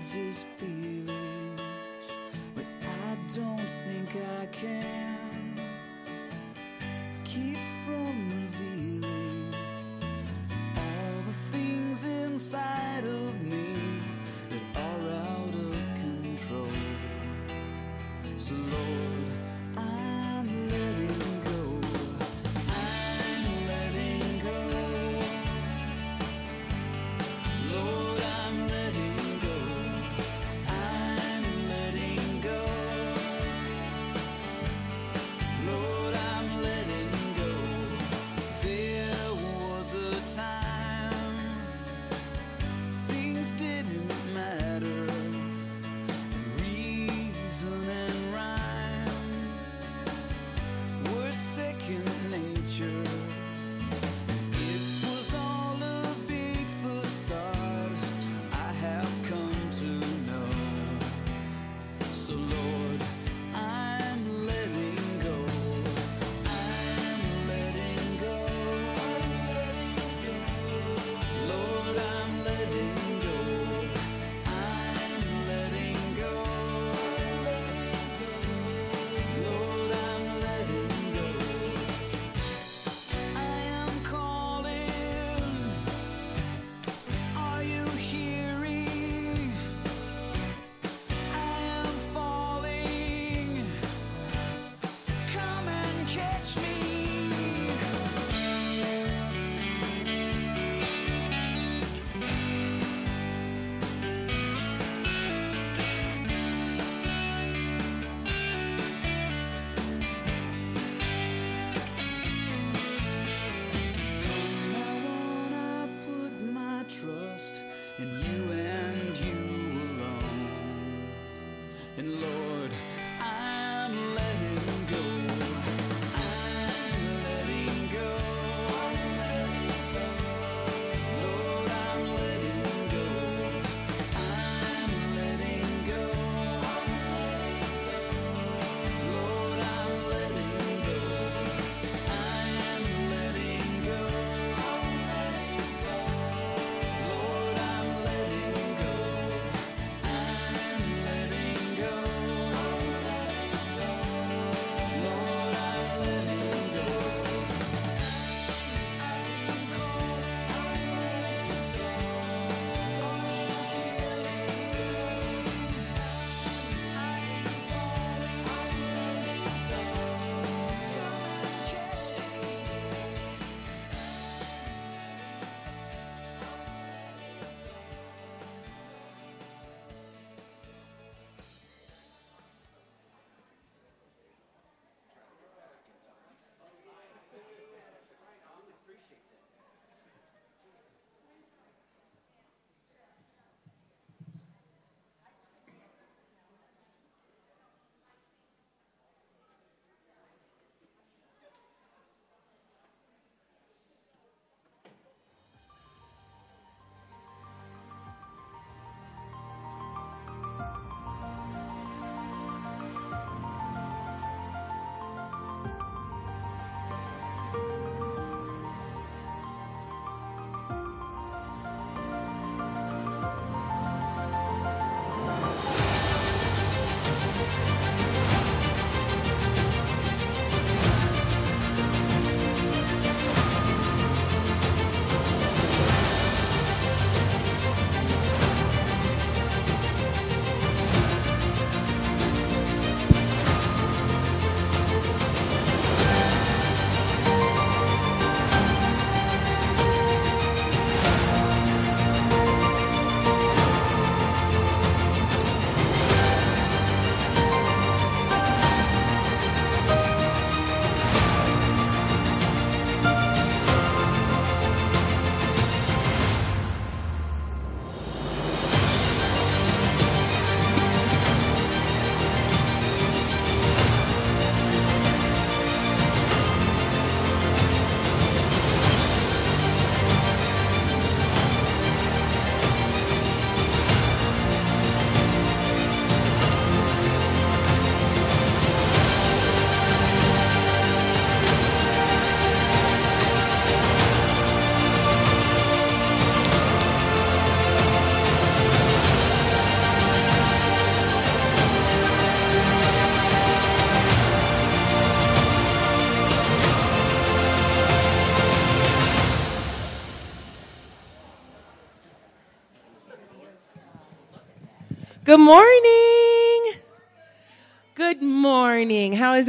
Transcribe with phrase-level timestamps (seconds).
[0.00, 1.17] just feel.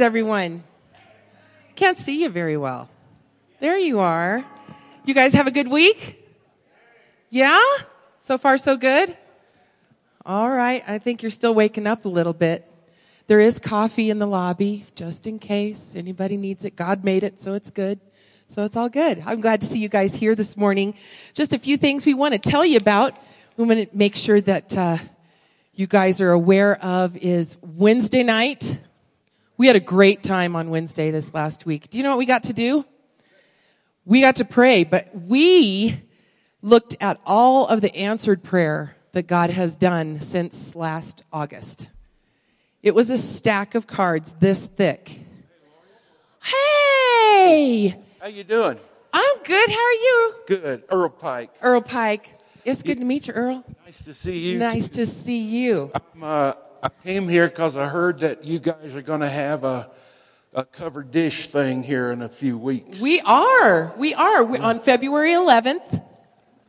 [0.00, 0.64] Everyone?
[1.76, 2.88] Can't see you very well.
[3.60, 4.44] There you are.
[5.04, 6.16] You guys have a good week?
[7.30, 7.62] Yeah?
[8.18, 9.16] So far, so good?
[10.26, 10.82] All right.
[10.86, 12.66] I think you're still waking up a little bit.
[13.26, 16.76] There is coffee in the lobby, just in case anybody needs it.
[16.76, 18.00] God made it, so it's good.
[18.48, 19.22] So it's all good.
[19.24, 20.94] I'm glad to see you guys here this morning.
[21.34, 23.16] Just a few things we want to tell you about.
[23.56, 24.98] We want to make sure that uh,
[25.72, 28.80] you guys are aware of is Wednesday night.
[29.60, 31.90] We had a great time on Wednesday this last week.
[31.90, 32.82] Do you know what we got to do?
[34.06, 36.00] We got to pray, but we
[36.62, 41.88] looked at all of the answered prayer that God has done since last August.
[42.82, 45.20] It was a stack of cards this thick.
[46.42, 47.98] Hey!
[48.18, 48.78] How you doing?
[49.12, 49.68] I'm good.
[49.68, 50.34] How are you?
[50.46, 50.84] Good.
[50.88, 51.50] Earl Pike.
[51.60, 52.34] Earl Pike.
[52.64, 53.62] It's good to meet you, Earl.
[53.84, 54.58] Nice to see you.
[54.58, 55.92] Nice to see you.
[56.14, 56.52] I'm, uh,
[56.82, 59.90] I came here because I heard that you guys are going to have a,
[60.54, 63.00] a covered dish thing here in a few weeks.
[63.00, 63.92] We are.
[63.98, 64.42] We are.
[64.44, 66.02] We're on February 11th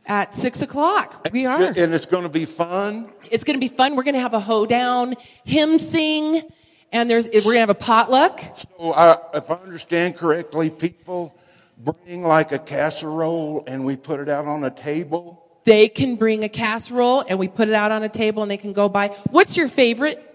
[0.04, 1.26] at 6 o'clock.
[1.32, 1.62] We are.
[1.62, 3.10] And it's going to be fun.
[3.30, 3.96] It's going to be fun.
[3.96, 5.14] We're going to have a hoedown,
[5.44, 6.42] hymn sing,
[6.92, 8.40] and there's, we're going to have a potluck.
[8.56, 11.34] So I, if I understand correctly, people
[11.78, 15.41] bring like a casserole and we put it out on a table.
[15.64, 18.56] They can bring a casserole and we put it out on a table and they
[18.56, 19.08] can go by.
[19.30, 20.28] What's your favorite?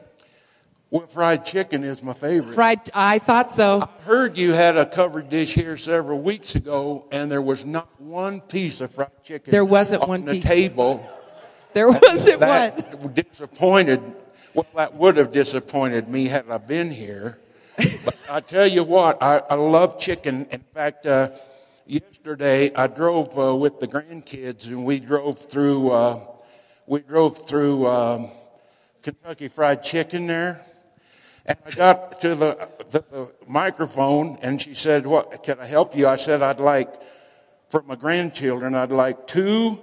[0.90, 2.56] Well, fried chicken is my favorite.
[2.56, 3.82] Fried, I thought so.
[3.82, 7.90] I heard you had a covered dish here several weeks ago, and there was not
[8.00, 9.52] one piece of fried chicken.
[9.52, 10.46] There wasn't on one the piece.
[10.46, 11.06] table.
[11.74, 13.14] There wasn't one.
[13.14, 14.02] disappointed.
[14.54, 17.38] Well, that would have disappointed me had I been here.
[17.76, 20.48] But I tell you what, I, I love chicken.
[20.52, 21.32] In fact, uh,
[21.88, 25.92] yesterday I drove uh, with the grandkids, and we drove through.
[25.92, 26.20] Uh,
[26.86, 28.30] we drove through um,
[29.04, 30.66] Kentucky Fried Chicken there.
[31.46, 35.96] And I got to the, the, the microphone and she said, what, can I help
[35.96, 36.08] you?
[36.08, 36.94] I said, I'd like,
[37.70, 39.80] for my grandchildren, I'd like two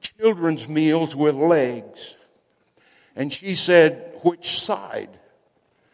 [0.00, 2.16] children's meals with legs.
[3.14, 5.10] And she said, which side?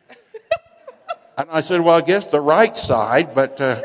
[1.38, 3.82] and I said, well, I guess the right side, but, uh,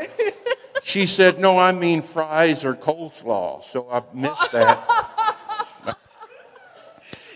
[0.88, 3.62] she said, no, I mean fries or coleslaw.
[3.62, 5.94] So I missed that.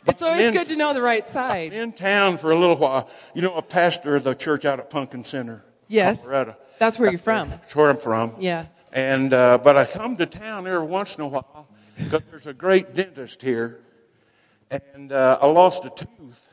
[0.05, 1.73] It's always in- good to know the right side.
[1.73, 3.09] in town for a little while.
[3.35, 5.63] You know, a pastor of the church out at Pumpkin Center.
[5.87, 6.23] Yes.
[6.23, 6.57] Colorado.
[6.81, 7.51] That's where you're from.
[7.51, 8.35] That's where I'm from.
[8.41, 8.67] Yeah.
[8.93, 12.53] And, uh, but I come to town every once in a while because there's a
[12.53, 13.79] great dentist here.
[14.71, 16.49] And, uh, I lost a tooth.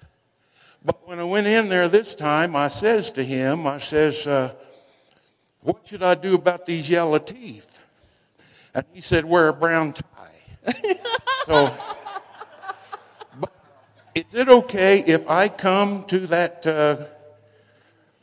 [0.86, 4.54] But when I went in there this time, I says to him, I says, uh,
[5.62, 7.68] what should I do about these yellow teeth?
[8.74, 10.74] And he said, wear a brown tie.
[11.46, 11.74] so,
[14.16, 17.06] is it okay if I come to that, uh,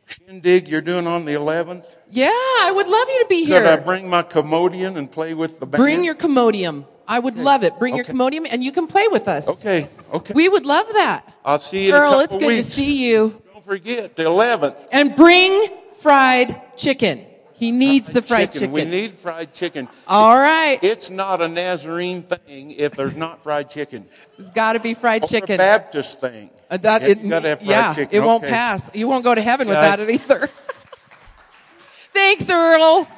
[0.06, 1.96] shindig you're doing on the 11th?
[2.10, 3.60] Yeah, I would love you to be here.
[3.60, 5.80] Could I bring my commodian and play with the band?
[5.80, 6.86] Bring your commodium.
[7.08, 7.78] I would love it.
[7.78, 8.12] Bring your Okay.
[8.12, 9.48] commodium and you can play with us.
[9.48, 10.34] Okay, okay.
[10.34, 11.32] We would love that.
[11.44, 12.66] I'll see you in a couple it's good weeks.
[12.66, 13.40] to see you.
[13.52, 14.76] Don't forget the 11th.
[14.90, 15.68] And bring
[16.06, 17.26] fried chicken.
[17.54, 18.70] He needs the fried chicken.
[18.70, 19.88] We need fried chicken.
[20.06, 20.78] All right.
[20.82, 24.06] It's not a Nazarene thing if there's not fried chicken.
[24.38, 25.54] It's got to be fried Or chicken.
[25.56, 26.50] a Baptist thing.
[26.70, 28.16] Uh, that it, you gotta have fried yeah, chicken.
[28.16, 28.88] it won't pass.
[28.94, 29.76] You won't go to heaven Guys.
[29.76, 30.50] without it either.
[32.12, 33.08] Thanks, Earl.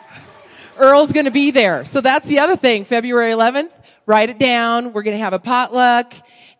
[0.78, 1.84] Earl's going to be there.
[1.84, 2.84] So that's the other thing.
[2.84, 3.70] February 11th,
[4.06, 4.94] write it down.
[4.94, 6.14] We're going to have a potluck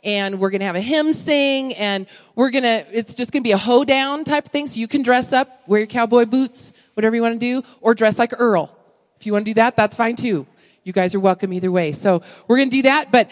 [0.05, 3.43] and we're going to have a hymn sing and we're going to, it's just going
[3.43, 4.67] to be a hoedown type of thing.
[4.67, 7.95] So you can dress up, wear your cowboy boots, whatever you want to do, or
[7.95, 8.75] dress like Earl.
[9.19, 10.47] If you want to do that, that's fine too.
[10.85, 11.93] You guys are welcome either way.
[11.93, 13.11] So we're going to do that.
[13.11, 13.31] But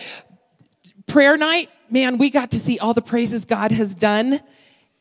[1.06, 4.40] prayer night, man, we got to see all the praises God has done.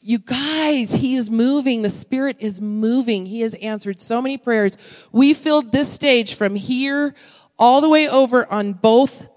[0.02, 1.82] You guys, He is moving.
[1.82, 3.26] The Spirit is moving.
[3.26, 4.78] He has answered so many prayers.
[5.12, 7.16] We filled this stage from here
[7.58, 9.28] all the way over on both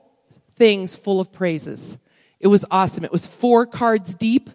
[0.56, 1.96] things full of praises.
[2.40, 3.04] It was awesome.
[3.04, 4.50] It was four cards deep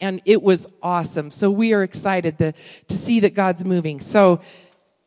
[0.00, 1.30] and it was awesome.
[1.30, 2.52] So we are excited to,
[2.88, 4.00] to see that God's moving.
[4.00, 4.40] So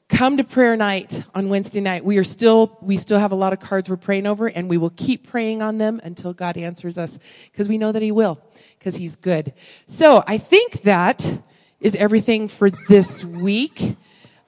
[0.09, 2.03] come to prayer night on Wednesday night.
[2.03, 4.77] We are still, we still have a lot of cards we're praying over and we
[4.77, 7.17] will keep praying on them until God answers us
[7.51, 8.39] because we know that He will
[8.79, 9.53] because He's good.
[9.85, 11.41] So I think that
[11.79, 13.97] is everything for this week.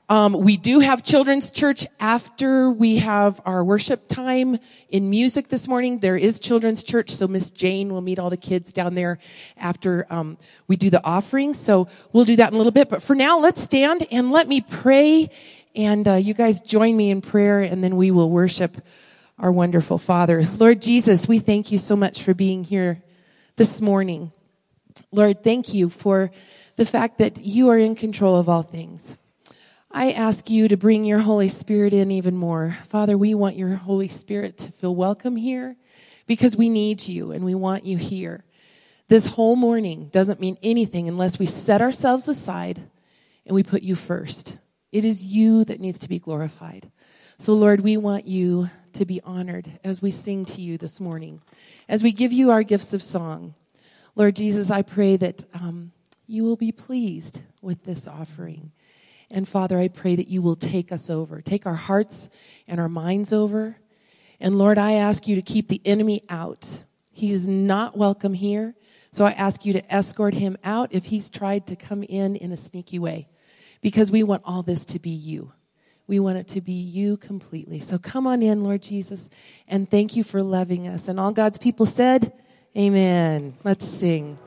[0.09, 4.57] Um, we do have children's church after we have our worship time
[4.89, 5.99] in music this morning.
[5.99, 9.19] There is children's church, so Miss Jane will meet all the kids down there
[9.55, 11.53] after um, we do the offering.
[11.53, 12.89] So we'll do that in a little bit.
[12.89, 15.29] But for now, let's stand and let me pray,
[15.75, 18.81] and uh, you guys join me in prayer, and then we will worship
[19.37, 20.43] our wonderful Father.
[20.57, 23.03] Lord Jesus, we thank you so much for being here
[23.57, 24.31] this morning.
[25.11, 26.31] Lord, thank you for
[26.77, 29.15] the fact that you are in control of all things.
[29.91, 32.77] I ask you to bring your Holy Spirit in even more.
[32.89, 35.77] Father, we want your Holy Spirit to feel welcome here
[36.27, 38.45] because we need you and we want you here.
[39.07, 42.83] This whole morning doesn't mean anything unless we set ourselves aside
[43.47, 44.57] and we put you first.
[44.91, 46.91] It is you that needs to be glorified.
[47.39, 51.41] So, Lord, we want you to be honored as we sing to you this morning,
[51.87, 53.55] as we give you our gifts of song.
[54.15, 55.93] Lord Jesus, I pray that um,
[56.27, 58.71] you will be pleased with this offering.
[59.31, 62.29] And Father, I pray that you will take us over, take our hearts
[62.67, 63.77] and our minds over.
[64.39, 66.83] And Lord, I ask you to keep the enemy out.
[67.11, 68.75] He is not welcome here.
[69.11, 72.51] So I ask you to escort him out if he's tried to come in in
[72.51, 73.27] a sneaky way.
[73.81, 75.53] Because we want all this to be you.
[76.07, 77.79] We want it to be you completely.
[77.79, 79.29] So come on in, Lord Jesus,
[79.67, 81.07] and thank you for loving us.
[81.07, 82.33] And all God's people said,
[82.75, 83.55] Amen.
[83.63, 84.37] Let's sing.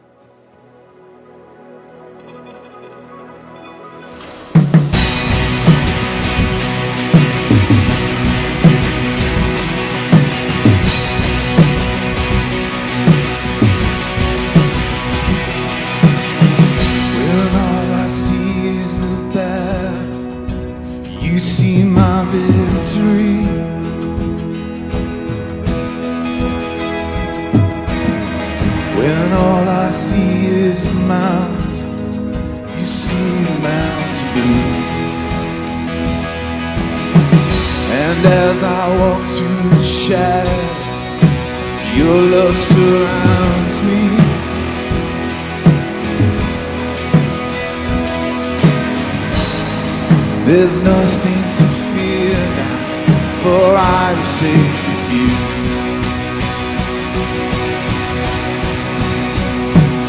[21.95, 23.39] My victory.
[28.99, 30.95] When all I see is the
[32.79, 33.57] you see the
[34.33, 34.93] blue.
[38.05, 40.65] And as I walk through the shadow,
[41.99, 44.03] your love surrounds me.
[50.45, 51.42] There's nothing
[53.43, 55.31] for I'm safe with you.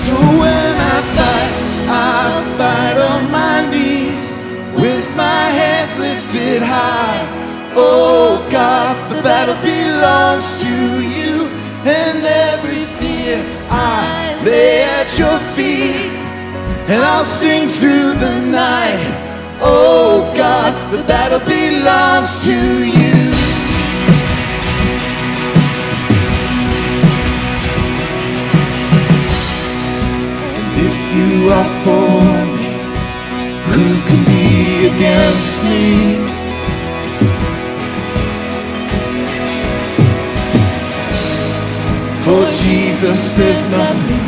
[0.03, 1.53] So when I fight,
[1.89, 2.21] I
[2.59, 4.27] fight on my knees
[4.81, 7.21] with my hands lifted high.
[7.75, 10.75] Oh God, the battle belongs to
[11.17, 11.33] you,
[11.89, 16.13] and every fear I lay at your feet,
[16.91, 18.35] and I'll sing through the
[18.65, 19.09] night.
[19.59, 23.12] Oh God, the battle belongs to you.
[31.43, 32.09] You are for
[32.55, 32.69] me,
[33.73, 35.87] who can be against me?
[42.23, 44.25] For Jesus, there's nothing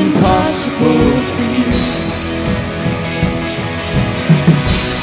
[0.00, 1.70] impossible for you.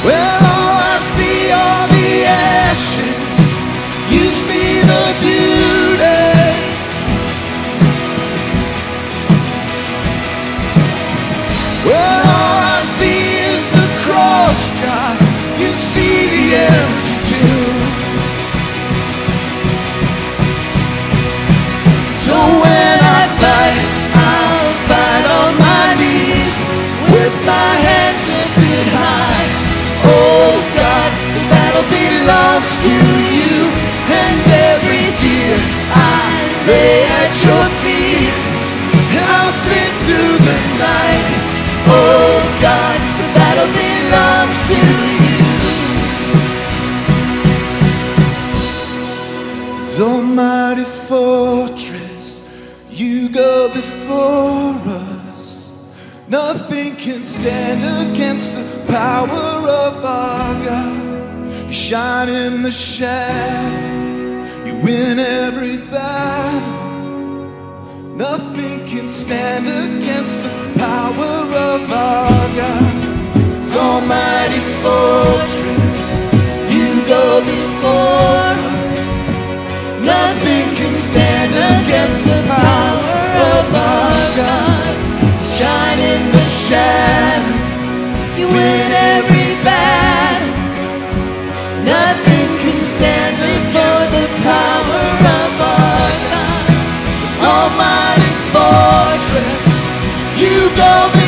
[0.04, 3.27] Well, all I see are the ashes.
[32.86, 32.96] To
[33.40, 33.56] you,
[34.22, 35.54] and every fear
[35.90, 36.26] I
[36.66, 38.34] lay at your feet,
[39.30, 41.26] I'll sing through the night.
[41.90, 44.80] Oh God, the battle belongs to
[45.24, 45.42] you.
[49.82, 52.42] It's Almighty fortress,
[52.90, 55.72] you go before us.
[56.28, 57.80] Nothing can stand
[58.10, 60.97] against the power of our God.
[61.88, 66.60] Shine in the shadow, you win every battle.
[68.14, 71.32] Nothing can stand against the power
[71.72, 72.94] of our God.
[73.56, 76.02] It's Almighty fortress,
[76.74, 79.14] you go before us.
[80.04, 83.24] Nothing can stand against the power
[83.56, 84.94] of our God.
[85.56, 89.97] Shine in the shadows, you win every battle.
[100.98, 101.27] You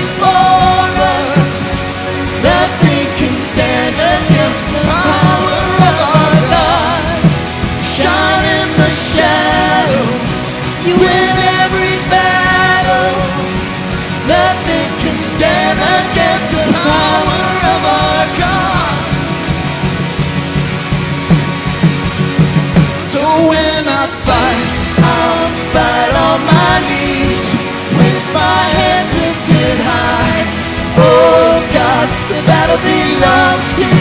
[32.78, 33.99] belongs to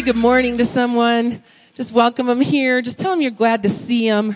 [0.00, 1.42] Say good morning to someone.
[1.74, 2.80] Just welcome them here.
[2.80, 4.34] Just tell them you're glad to see them.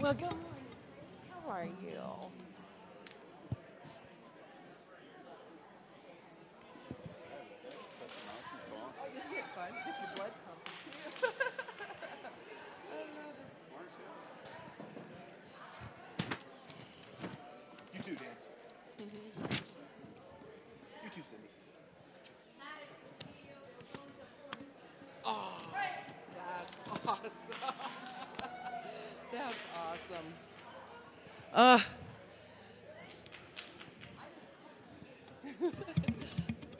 [0.00, 0.40] Well, good morning.
[1.28, 1.70] How are you?
[17.96, 18.28] You too, Dan.
[21.02, 21.48] You too, Cindy.
[26.36, 26.72] That's
[27.08, 27.32] awesome.
[29.32, 30.28] That's awesome.
[31.52, 31.80] Uh,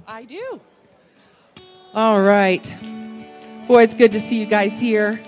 [0.07, 0.61] I do.
[1.95, 2.77] All right.
[3.67, 5.19] Boy, it's good to see you guys here.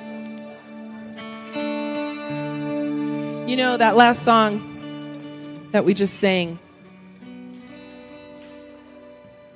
[3.49, 6.61] You know, that last song that we just sang,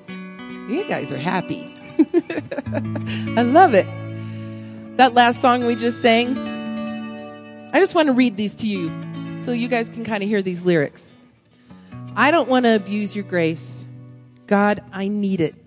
[0.09, 1.72] you guys are happy.
[3.37, 3.87] I love it.
[4.96, 6.37] That last song we just sang,
[7.72, 8.90] I just want to read these to you
[9.37, 11.12] so you guys can kind of hear these lyrics.
[12.16, 13.85] I don't want to abuse your grace.
[14.48, 15.62] God, I need it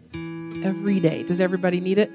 [0.64, 1.24] every day.
[1.24, 2.12] Does everybody need it?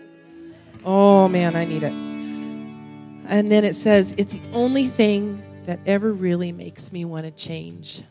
[0.85, 1.93] Oh man, I need it.
[1.93, 7.31] And then it says, it's the only thing that ever really makes me want to
[7.31, 8.03] change.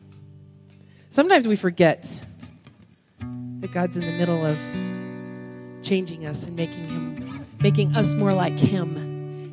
[1.09, 2.07] Sometimes we forget
[3.59, 4.57] that God's in the middle of
[5.83, 8.95] changing us and making him making us more like him.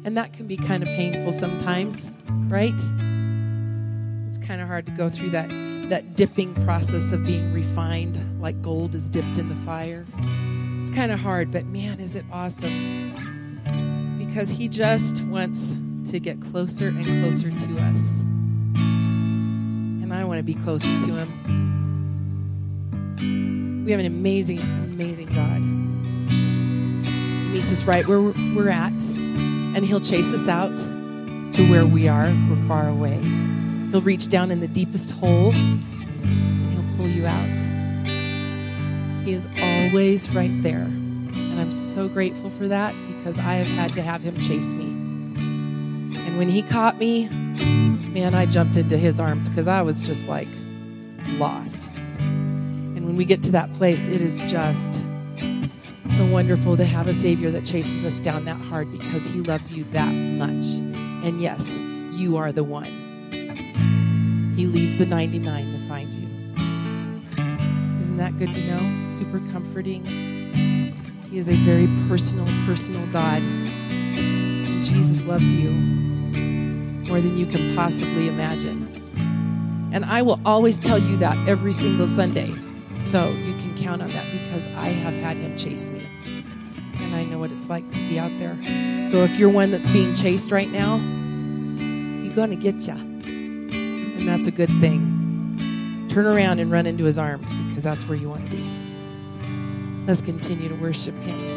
[0.05, 2.11] And that can be kind of painful sometimes,
[2.49, 2.73] right?
[2.73, 5.51] It's kind of hard to go through that
[5.89, 10.05] that dipping process of being refined like gold is dipped in the fire.
[10.97, 13.13] Kind of hard, but man, is it awesome.
[14.17, 15.75] Because he just wants
[16.11, 18.01] to get closer and closer to us.
[20.03, 21.45] And I want to be closer to him.
[23.85, 25.61] We have an amazing, amazing God.
[26.33, 32.09] He meets us right where we're at, and He'll chase us out to where we
[32.09, 33.21] are if we're far away.
[33.91, 37.59] He'll reach down in the deepest hole, and He'll pull you out.
[39.27, 39.47] He is
[39.87, 40.83] always right there.
[40.83, 44.85] And I'm so grateful for that because I have had to have Him chase me.
[44.85, 50.29] And when He caught me, man, I jumped into His arms because I was just
[50.29, 50.49] like
[51.39, 51.89] lost.
[52.19, 54.95] And when we get to that place, it is just
[56.17, 59.71] so wonderful to have a Savior that chases us down that hard because He loves
[59.71, 60.67] you that much.
[61.25, 61.65] And yes,
[62.13, 63.05] you are the one.
[64.57, 66.36] He leaves the 99 to find you.
[68.17, 69.13] Isn't that good to know?
[69.13, 70.03] Super comforting.
[71.31, 73.43] He is a very personal, personal God.
[73.43, 79.91] And Jesus loves you more than you can possibly imagine.
[79.93, 82.55] And I will always tell you that every single Sunday.
[83.11, 86.09] So you can count on that because I have had him chase me.
[86.95, 88.57] And I know what it's like to be out there.
[89.11, 92.95] So if you're one that's being chased right now, he's going to get you.
[92.95, 95.16] And that's a good thing.
[96.17, 98.67] Turn around and run into his arms because that's where you want to be.
[100.07, 101.56] Let's continue to worship him.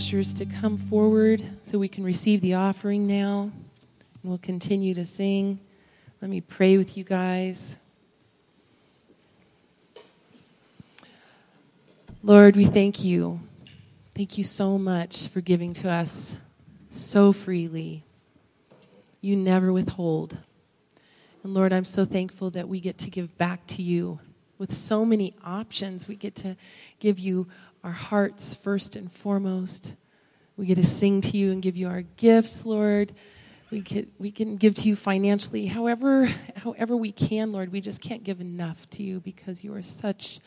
[0.00, 3.50] Ushers to come forward so we can receive the offering now.
[4.22, 5.60] And we'll continue to sing.
[6.22, 7.76] Let me pray with you guys.
[12.22, 13.40] Lord, we thank you.
[14.14, 16.34] Thank you so much for giving to us
[16.88, 18.02] so freely.
[19.20, 20.38] You never withhold.
[21.44, 24.18] And Lord, I'm so thankful that we get to give back to you
[24.56, 26.08] with so many options.
[26.08, 26.56] We get to
[27.00, 27.48] give you
[27.82, 29.94] our hearts first and foremost.
[30.56, 33.12] We get to sing to you and give you our gifts, Lord.
[33.70, 37.72] We can, we can give to you financially, however, however we can, Lord.
[37.72, 40.40] We just can't give enough to you because you are such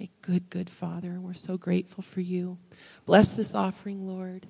[0.00, 2.56] a good, good Father, we're so grateful for you.
[3.04, 4.46] Bless this offering, Lord.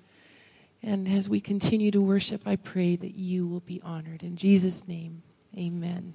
[0.83, 4.23] And as we continue to worship, I pray that you will be honored.
[4.23, 5.23] In Jesus' name,
[5.57, 6.13] amen.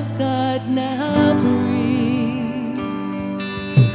[0.00, 2.76] Of God, now breathe.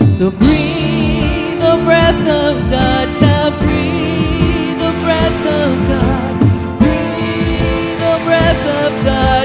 [0.08, 6.34] So breathe, oh breath of God, now breathe, oh breath of God,
[6.82, 9.44] breathe, oh breath of God,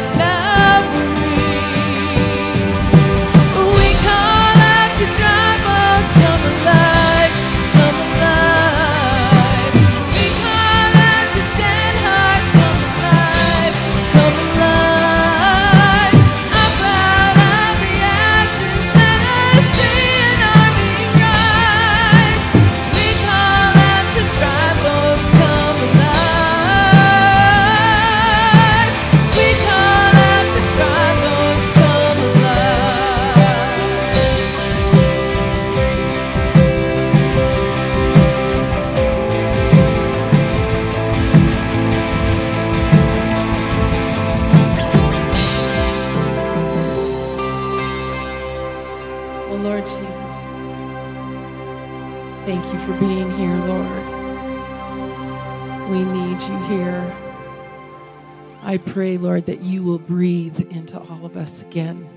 [58.70, 62.08] I pray, Lord, that you will breathe into all of us again.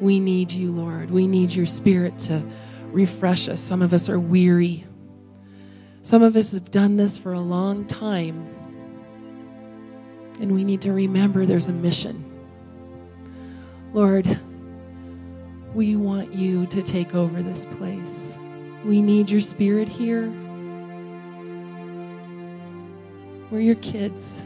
[0.00, 1.10] We need you, Lord.
[1.10, 2.42] We need your spirit to
[2.86, 3.60] refresh us.
[3.60, 4.86] Some of us are weary.
[6.02, 8.48] Some of us have done this for a long time.
[10.40, 12.24] And we need to remember there's a mission.
[13.92, 14.40] Lord,
[15.74, 18.34] we want you to take over this place.
[18.86, 20.32] We need your spirit here.
[23.50, 24.44] We're your kids.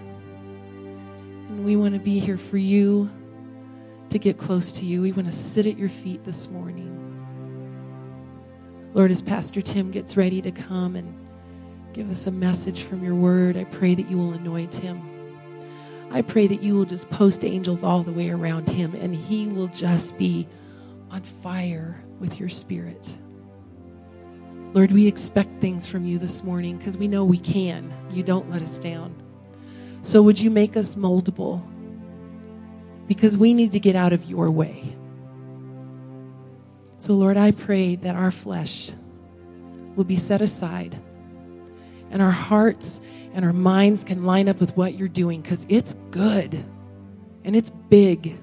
[1.64, 3.08] We want to be here for you,
[4.10, 5.00] to get close to you.
[5.00, 6.90] We want to sit at your feet this morning.
[8.92, 11.16] Lord, as Pastor Tim gets ready to come and
[11.94, 15.00] give us a message from your word, I pray that you will anoint him.
[16.10, 19.48] I pray that you will just post angels all the way around him and he
[19.48, 20.46] will just be
[21.10, 23.16] on fire with your spirit.
[24.74, 27.90] Lord, we expect things from you this morning because we know we can.
[28.10, 29.23] You don't let us down.
[30.04, 31.62] So would you make us moldable?
[33.08, 34.94] Because we need to get out of your way.
[36.98, 38.92] So, Lord, I pray that our flesh
[39.96, 41.00] will be set aside
[42.10, 43.00] and our hearts
[43.32, 46.62] and our minds can line up with what you're doing because it's good
[47.42, 48.38] and it's big.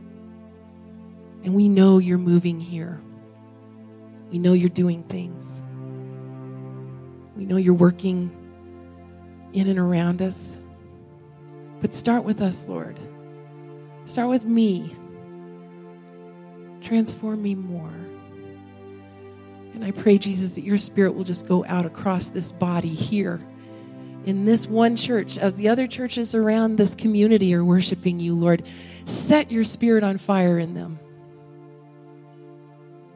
[1.43, 2.99] And we know you're moving here.
[4.31, 5.59] We know you're doing things.
[7.37, 8.31] We know you're working
[9.53, 10.57] in and around us.
[11.81, 12.99] But start with us, Lord.
[14.05, 14.95] Start with me.
[16.81, 17.93] Transform me more.
[19.73, 23.41] And I pray, Jesus, that your spirit will just go out across this body here
[24.25, 28.63] in this one church as the other churches around this community are worshiping you, Lord.
[29.05, 30.99] Set your spirit on fire in them.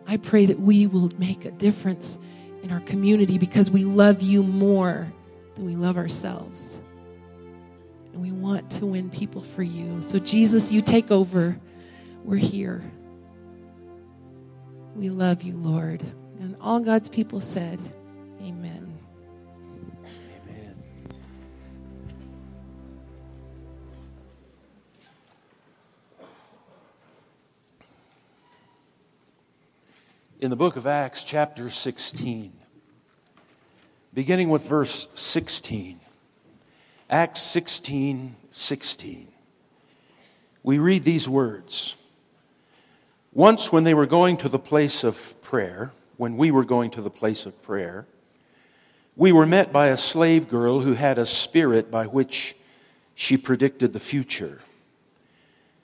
[0.07, 2.17] I pray that we will make a difference
[2.63, 5.11] in our community because we love you more
[5.55, 6.77] than we love ourselves.
[8.15, 10.01] And we want to win people for you.
[10.01, 11.59] So, Jesus, you take over.
[12.23, 12.81] We're here.
[14.95, 16.01] We love you, Lord.
[16.39, 17.77] And all God's people said,
[18.39, 18.97] Amen.
[20.47, 20.83] Amen.
[30.39, 32.53] In the book of Acts, chapter 16,
[34.13, 35.99] beginning with verse 16,
[37.09, 39.27] Acts 16 16,
[40.63, 41.95] we read these words.
[43.31, 47.01] Once, when they were going to the place of prayer, when we were going to
[47.01, 48.07] the place of prayer,
[49.15, 52.55] we were met by a slave girl who had a spirit by which
[53.13, 54.61] she predicted the future.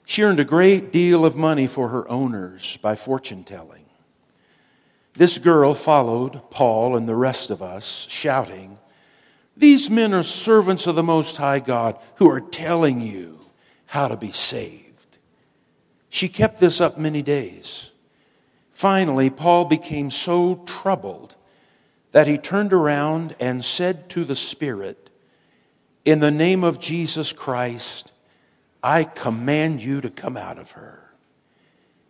[0.04, 3.84] She earned a great deal of money for her owners by fortune telling.
[5.14, 8.78] This girl followed Paul and the rest of us, shouting,
[9.62, 13.38] These men are servants of the Most High God who are telling you
[13.86, 15.18] how to be saved.
[16.08, 17.92] She kept this up many days.
[18.72, 21.36] Finally, Paul became so troubled
[22.10, 25.10] that he turned around and said to the Spirit,
[26.04, 28.12] In the name of Jesus Christ,
[28.82, 31.14] I command you to come out of her.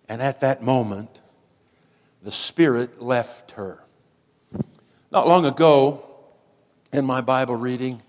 [0.08, 1.20] And at that moment,
[2.22, 3.84] the Spirit left her.
[5.10, 6.08] Not long ago,
[6.92, 8.02] in my Bible reading,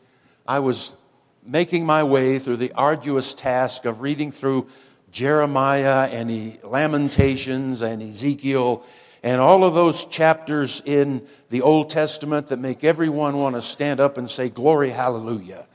[0.45, 0.97] I was
[1.41, 4.67] making my way through the arduous task of reading through
[5.09, 8.83] Jeremiah and Lamentations and Ezekiel
[9.23, 14.01] and all of those chapters in the Old Testament that make everyone want to stand
[14.01, 15.65] up and say, Glory, hallelujah,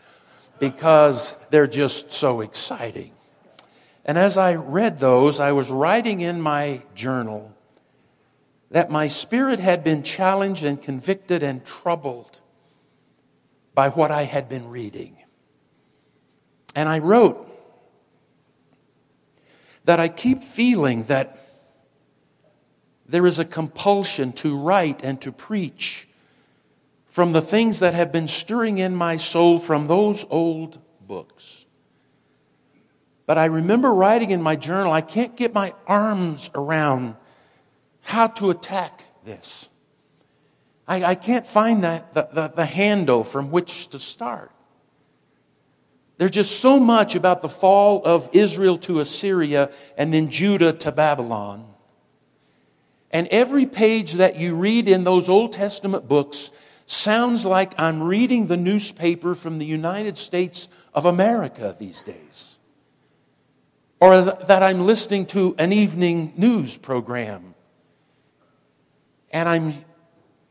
[0.58, 3.12] because they're just so exciting.
[4.04, 7.54] And as I read those, I was writing in my journal
[8.70, 12.38] that my spirit had been challenged and convicted and troubled
[13.78, 15.16] by what I had been reading.
[16.74, 17.48] And I wrote
[19.84, 21.38] that I keep feeling that
[23.06, 26.08] there is a compulsion to write and to preach
[27.08, 31.64] from the things that have been stirring in my soul from those old books.
[33.26, 37.14] But I remember writing in my journal, I can't get my arms around
[38.00, 39.70] how to attack this.
[40.88, 44.50] I, I can't find that, the, the, the handle from which to start.
[46.16, 50.90] There's just so much about the fall of Israel to Assyria and then Judah to
[50.90, 51.66] Babylon.
[53.10, 56.50] And every page that you read in those Old Testament books
[56.86, 62.58] sounds like I'm reading the newspaper from the United States of America these days.
[64.00, 67.54] Or that I'm listening to an evening news program
[69.30, 69.74] and I'm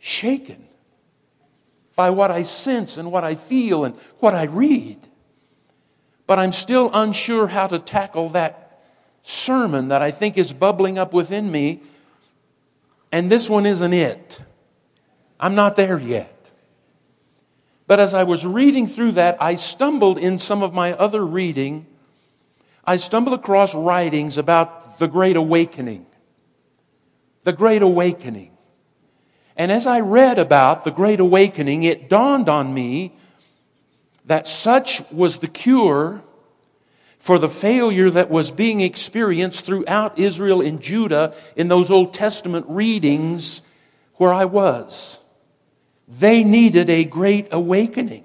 [0.07, 0.65] shaken
[1.95, 4.97] by what I sense and what I feel and what I read.
[6.25, 8.81] But I'm still unsure how to tackle that
[9.21, 11.81] sermon that I think is bubbling up within me.
[13.11, 14.41] And this one isn't it.
[15.39, 16.51] I'm not there yet.
[17.87, 21.85] But as I was reading through that, I stumbled in some of my other reading.
[22.83, 26.05] I stumbled across writings about the Great Awakening.
[27.43, 28.56] The Great Awakening.
[29.57, 33.13] And as I read about the Great Awakening, it dawned on me
[34.25, 36.21] that such was the cure
[37.17, 42.67] for the failure that was being experienced throughout Israel and Judah in those Old Testament
[42.69, 43.63] readings
[44.15, 45.19] where I was.
[46.07, 48.23] They needed a great awakening.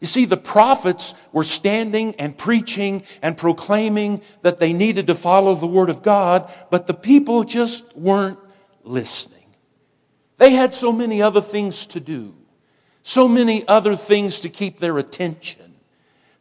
[0.00, 5.56] You see, the prophets were standing and preaching and proclaiming that they needed to follow
[5.56, 8.38] the Word of God, but the people just weren't
[8.84, 9.37] listening.
[10.38, 12.34] They had so many other things to do,
[13.02, 15.74] so many other things to keep their attention,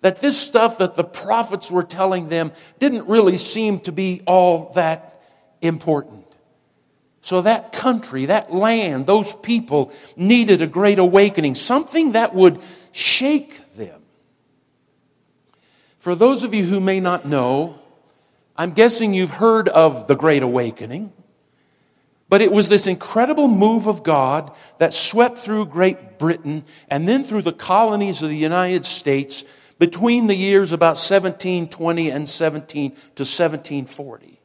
[0.01, 4.71] that this stuff that the prophets were telling them didn't really seem to be all
[4.75, 5.21] that
[5.61, 6.25] important.
[7.23, 12.61] So that country, that land, those people needed a great awakening, something that would
[12.93, 14.01] shake them.
[15.97, 17.79] For those of you who may not know,
[18.55, 21.11] I'm guessing you've heard of the Great Awakening.
[22.29, 27.23] But it was this incredible move of God that swept through Great Britain and then
[27.23, 29.45] through the colonies of the United States
[29.79, 34.39] between the years about 1720 and 17 to 1740.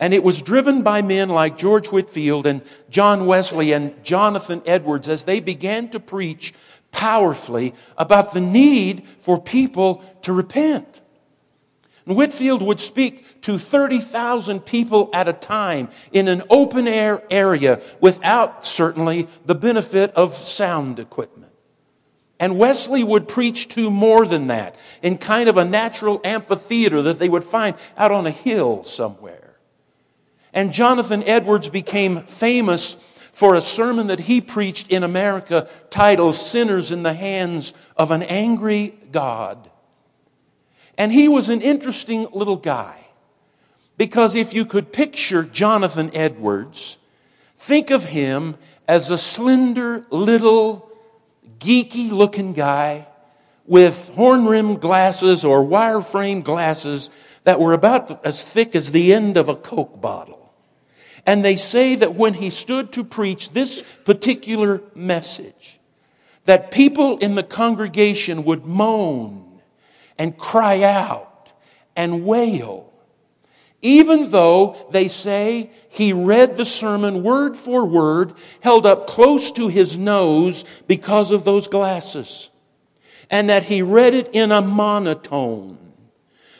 [0.00, 5.08] And it was driven by men like George Whitefield and John Wesley and Jonathan Edwards
[5.08, 6.52] as they began to preach
[6.90, 10.93] powerfully about the need for people to repent.
[12.06, 17.80] And Whitefield would speak to 30,000 people at a time in an open air area
[18.00, 21.52] without certainly the benefit of sound equipment.
[22.38, 27.18] And Wesley would preach to more than that in kind of a natural amphitheater that
[27.18, 29.56] they would find out on a hill somewhere.
[30.52, 32.94] And Jonathan Edwards became famous
[33.32, 38.22] for a sermon that he preached in America titled Sinners in the Hands of an
[38.22, 39.70] Angry God.
[40.96, 43.06] And he was an interesting little guy.
[43.96, 46.98] Because if you could picture Jonathan Edwards,
[47.56, 48.56] think of him
[48.88, 50.90] as a slender, little,
[51.58, 53.06] geeky looking guy
[53.66, 57.10] with horn rimmed glasses or wire frame glasses
[57.44, 60.52] that were about as thick as the end of a Coke bottle.
[61.26, 65.80] And they say that when he stood to preach this particular message,
[66.44, 69.43] that people in the congregation would moan
[70.18, 71.52] and cry out
[71.96, 72.94] and wail
[73.84, 79.68] even though they say he read the sermon word for word, held up close to
[79.68, 82.50] his nose because of those glasses,
[83.30, 85.83] and that he read it in a monotone.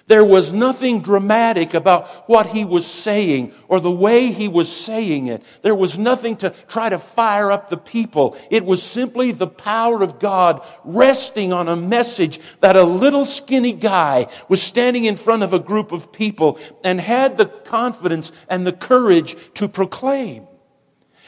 [0.06, 5.28] There was nothing dramatic about what he was saying or the way he was saying
[5.28, 5.42] it.
[5.62, 8.36] There was nothing to try to fire up the people.
[8.50, 13.72] It was simply the power of God resting on a message that a little skinny
[13.72, 18.66] guy was standing in front of a group of people and had the confidence and
[18.66, 20.46] the courage to proclaim.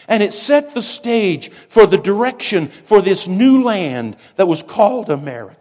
[0.06, 5.08] And it set the stage for the direction for this new land that was called
[5.08, 5.55] America.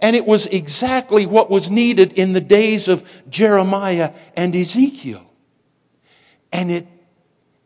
[0.00, 5.30] And it was exactly what was needed in the days of Jeremiah and Ezekiel.
[6.52, 6.86] And it,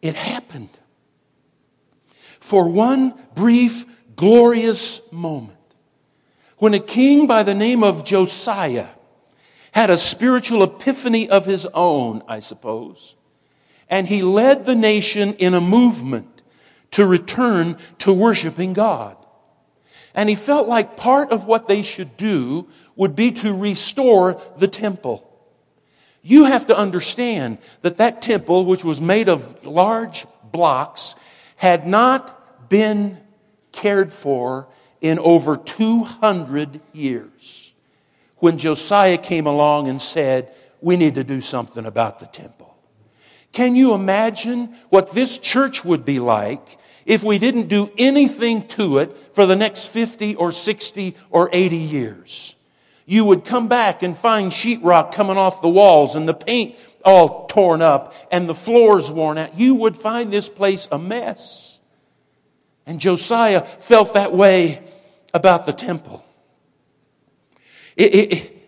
[0.03, 0.77] it happened.
[2.41, 5.59] For one brief, glorious moment,
[6.59, 8.89] when a king by the name of Josiah
[9.73, 13.17] had a spiritual epiphany of his own, I suppose,
[13.89, 16.43] and he led the nation in a movement
[16.93, 19.17] to return to worshiping God.
[20.15, 24.69] And he felt like part of what they should do would be to restore the
[24.69, 25.29] temple.
[26.23, 31.17] You have to understand that that temple, which was made of large blocks,
[31.57, 33.19] had not been
[33.73, 34.69] cared for
[35.01, 37.73] in over 200 years.
[38.37, 42.77] When Josiah came along and said, we need to do something about the temple.
[43.53, 48.99] Can you imagine what this church would be like if we didn't do anything to
[48.99, 52.57] it for the next 50 or 60 or 80 years.
[53.07, 57.47] You would come back and find sheetrock coming off the walls and the paint all
[57.47, 59.59] torn up and the floors worn out.
[59.59, 61.81] You would find this place a mess.
[62.87, 64.83] And Josiah felt that way
[65.33, 66.25] about the temple.
[67.97, 68.63] It, it,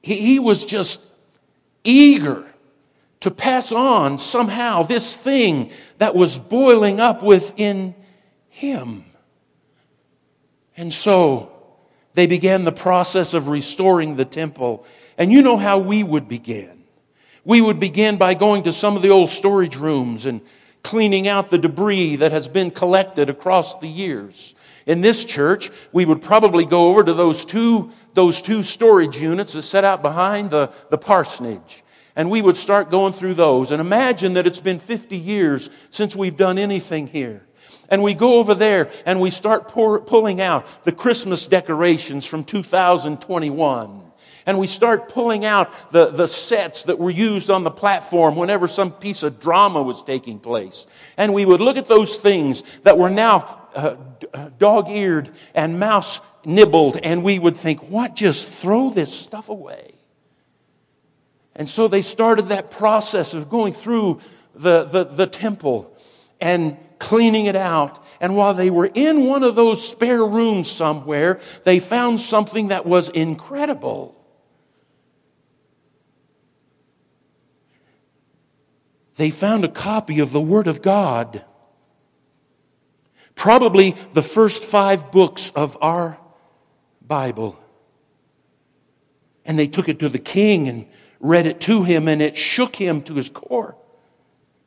[0.00, 1.04] he, he was just
[1.84, 2.44] eager
[3.22, 7.94] to pass on somehow this thing that was boiling up within
[8.48, 9.04] him.
[10.76, 11.52] And so
[12.14, 14.84] they began the process of restoring the temple.
[15.16, 16.82] And you know how we would begin.
[17.44, 20.40] We would begin by going to some of the old storage rooms and
[20.82, 24.56] cleaning out the debris that has been collected across the years.
[24.84, 29.52] In this church, we would probably go over to those two, those two storage units
[29.52, 31.84] that set out behind the, the parsonage
[32.16, 33.70] and we would start going through those.
[33.70, 37.46] And imagine that it's been 50 years since we've done anything here.
[37.88, 42.44] And we go over there and we start pour, pulling out the Christmas decorations from
[42.44, 44.00] 2021.
[44.44, 48.66] And we start pulling out the, the sets that were used on the platform whenever
[48.66, 50.86] some piece of drama was taking place.
[51.16, 53.96] And we would look at those things that were now uh,
[54.34, 58.16] uh dog eared and mouse nibbled, and we would think, what?
[58.16, 59.94] Just throw this stuff away.
[61.54, 64.20] And so they started that process of going through
[64.54, 65.96] the, the, the, temple
[66.40, 68.02] and cleaning it out.
[68.20, 72.86] And while they were in one of those spare rooms somewhere, they found something that
[72.86, 74.16] was incredible.
[79.16, 81.44] They found a copy of the Word of God.
[83.34, 86.18] Probably the first five books of our
[87.06, 87.58] Bible.
[89.44, 90.86] And they took it to the king and
[91.22, 93.76] read it to him and it shook him to his core.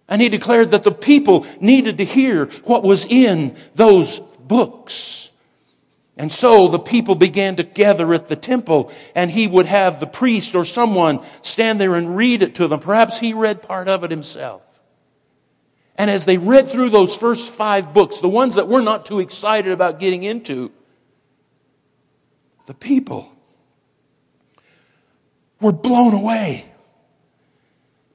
[0.08, 5.32] And he declared that the people needed to hear what was in those books.
[6.18, 10.08] And so the people began to gather at the temple and he would have the
[10.08, 12.80] priest or someone stand there and read it to them.
[12.80, 14.80] Perhaps he read part of it himself.
[15.97, 19.20] And as they read through those first five books, the ones that we're not too
[19.20, 20.72] excited about getting into,
[22.66, 23.35] the people
[25.66, 26.63] were blown away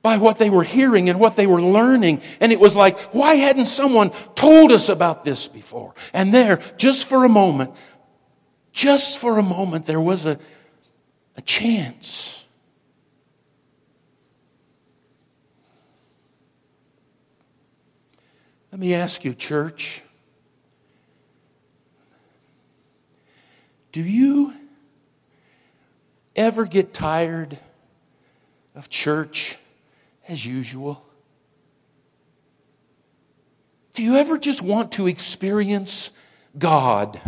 [0.02, 2.22] by what they were hearing and what they were learning.
[2.38, 5.92] And it was like, why hadn't someone told us about this before?
[6.14, 7.74] And there, just for a moment,
[8.70, 10.38] just for a moment, there was a,
[11.36, 12.46] a chance.
[18.70, 20.04] Let me ask you, church.
[23.90, 24.54] Do you
[26.36, 27.58] ever get tired
[28.74, 29.58] of church
[30.28, 31.04] as usual?
[33.94, 36.12] Do you ever just want to experience
[36.58, 37.20] God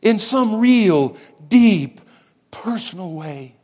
[0.00, 1.16] in some real,
[1.48, 2.00] deep,
[2.50, 3.56] personal way?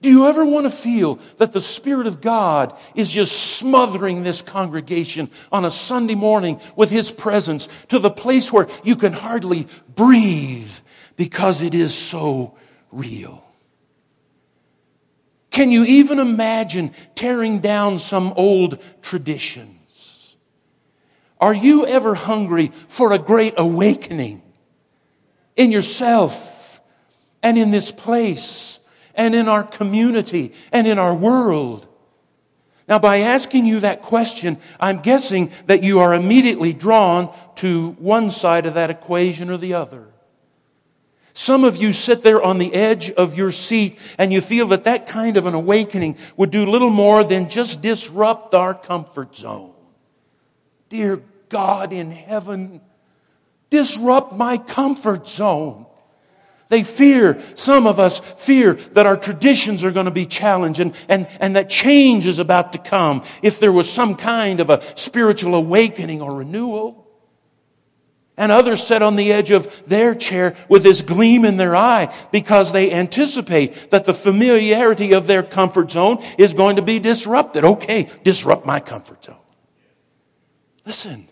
[0.00, 4.42] Do you ever want to feel that the Spirit of God is just smothering this
[4.42, 9.66] congregation on a Sunday morning with His presence to the place where you can hardly
[9.96, 10.70] breathe
[11.16, 12.56] because it is so
[12.92, 13.44] real.
[15.50, 20.36] Can you even imagine tearing down some old traditions?
[21.40, 24.42] Are you ever hungry for a great awakening
[25.56, 26.80] in yourself
[27.42, 28.80] and in this place
[29.14, 31.86] and in our community and in our world?
[32.88, 38.30] Now, by asking you that question, I'm guessing that you are immediately drawn to one
[38.30, 40.07] side of that equation or the other.
[41.38, 44.82] Some of you sit there on the edge of your seat and you feel that
[44.84, 49.72] that kind of an awakening would do little more than just disrupt our comfort zone.
[50.88, 52.80] Dear God in heaven,
[53.70, 55.86] disrupt my comfort zone.
[56.70, 60.92] They fear, some of us fear that our traditions are going to be challenged and,
[61.08, 64.82] and, and that change is about to come if there was some kind of a
[64.96, 67.07] spiritual awakening or renewal.
[68.38, 72.14] And others sit on the edge of their chair with this gleam in their eye
[72.30, 77.64] because they anticipate that the familiarity of their comfort zone is going to be disrupted.
[77.64, 79.36] Okay, disrupt my comfort zone.
[80.86, 81.28] Listen,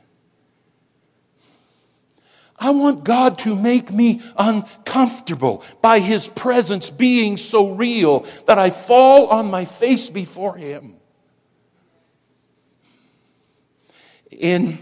[2.58, 8.70] I want God to make me uncomfortable by His presence being so real that I
[8.70, 10.96] fall on my face before Him.
[14.30, 14.78] In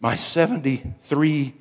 [0.00, 1.54] my 73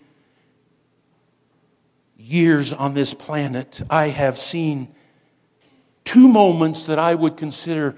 [2.17, 4.93] years on this planet, I have seen
[6.03, 7.95] two moments that I would consider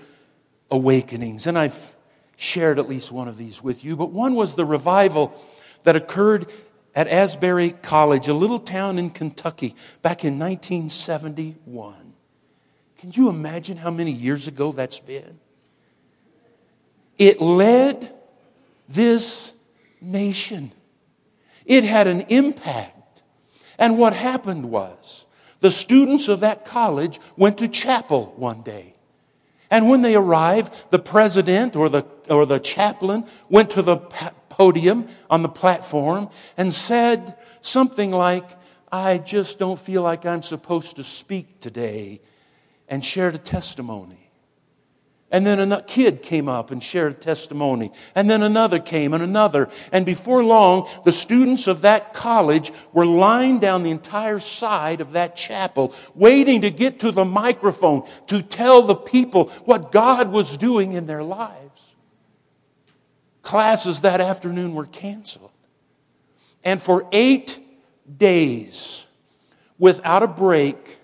[0.69, 1.47] awakenings.
[1.47, 1.95] And I've
[2.37, 3.95] shared at least one of these with you.
[3.95, 5.33] But one was the revival
[5.83, 6.51] that occurred
[6.95, 12.13] at Asbury College, a little town in Kentucky, back in 1971.
[12.97, 15.39] Can you imagine how many years ago that's been?
[17.17, 18.11] It led
[18.89, 19.53] this
[20.01, 20.71] nation.
[21.65, 23.21] It had an impact.
[23.77, 25.25] And what happened was
[25.59, 28.95] the students of that college went to chapel one day.
[29.69, 33.97] And when they arrived, the president or the, or the chaplain went to the
[34.49, 38.43] podium on the platform and said something like,
[38.91, 42.21] I just don't feel like I'm supposed to speak today,
[42.89, 44.30] and shared a testimony.
[45.31, 47.93] And then a kid came up and shared a testimony.
[48.15, 49.69] And then another came and another.
[49.93, 55.13] And before long, the students of that college were lying down the entire side of
[55.13, 60.57] that chapel, waiting to get to the microphone to tell the people what God was
[60.57, 61.95] doing in their lives.
[63.41, 65.51] Classes that afternoon were canceled.
[66.63, 67.57] And for eight
[68.17, 69.07] days,
[69.79, 70.99] without a break,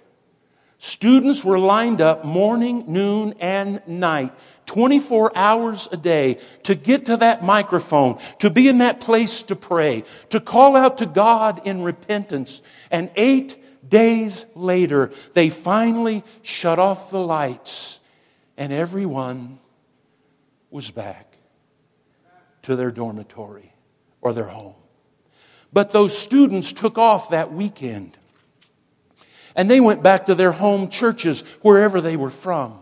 [0.87, 4.33] Students were lined up morning, noon, and night,
[4.67, 9.55] 24 hours a day to get to that microphone, to be in that place to
[9.57, 12.61] pray, to call out to God in repentance.
[12.89, 17.99] And eight days later, they finally shut off the lights
[18.55, 19.59] and everyone
[20.71, 21.37] was back
[22.61, 23.73] to their dormitory
[24.21, 24.75] or their home.
[25.73, 28.16] But those students took off that weekend
[29.57, 32.79] and they went back to their home churches, wherever they were from.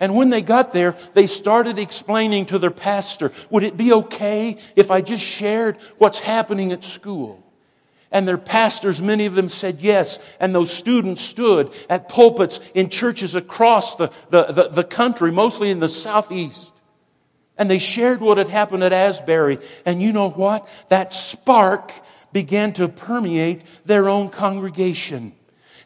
[0.00, 4.56] And when they got there, they started explaining to their pastor, would it be okay
[4.74, 7.44] if I just shared what's happening at school?
[8.10, 10.18] And their pastors, many of them said yes.
[10.40, 15.70] And those students stood at pulpits in churches across the, the, the, the country, mostly
[15.70, 16.80] in the southeast.
[17.58, 19.58] And they shared what had happened at Asbury.
[19.84, 20.66] And you know what?
[20.88, 21.92] That spark
[22.32, 25.34] began to permeate their own congregation.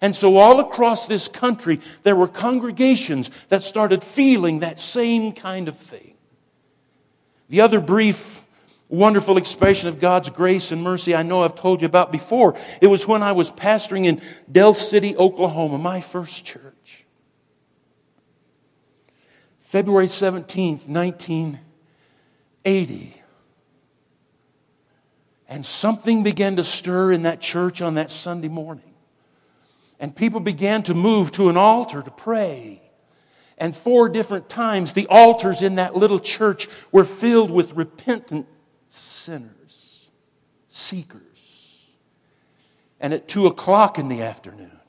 [0.02, 5.68] And so all across this country, there were congregations that started feeling that same kind
[5.68, 6.14] of thing.
[7.48, 8.40] The other brief,
[8.88, 12.88] wonderful expression of God's grace and mercy I know I've told you about before, it
[12.88, 17.04] was when I was pastoring in Del City, Oklahoma, my first church.
[19.60, 23.22] February 17th, 1980.
[25.48, 28.91] And something began to stir in that church on that Sunday morning.
[30.02, 32.82] And people began to move to an altar to pray.
[33.56, 38.48] And four different times, the altars in that little church were filled with repentant
[38.88, 40.10] sinners,
[40.66, 41.86] seekers.
[42.98, 44.80] And at two o'clock in the afternoon,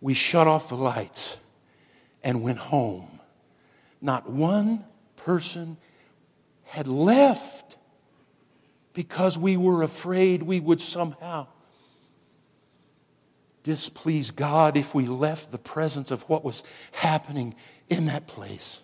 [0.00, 1.36] we shut off the lights
[2.24, 3.20] and went home.
[4.00, 4.82] Not one
[5.16, 5.76] person
[6.64, 7.76] had left
[8.94, 11.48] because we were afraid we would somehow
[13.62, 17.54] displease God if we left the presence of what was happening
[17.88, 18.82] in that place.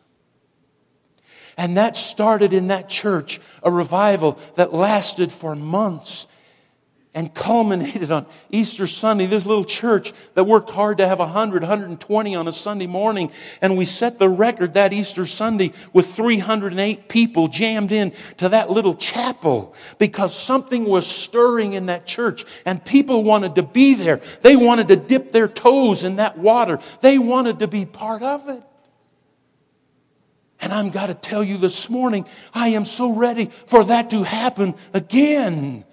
[1.57, 6.27] And that started in that church a revival that lasted for months
[7.17, 9.25] and culminated on Easter Sunday.
[9.25, 13.33] This little church that worked hard to have 100, 120 on a Sunday morning.
[13.63, 18.71] And we set the record that Easter Sunday with 308 people jammed in to that
[18.71, 24.21] little chapel because something was stirring in that church and people wanted to be there.
[24.43, 26.81] They wanted to dip their toes in that water.
[27.01, 28.63] They wanted to be part of it.
[30.61, 34.23] And I'm got to tell you this morning, I am so ready for that to
[34.23, 35.85] happen again.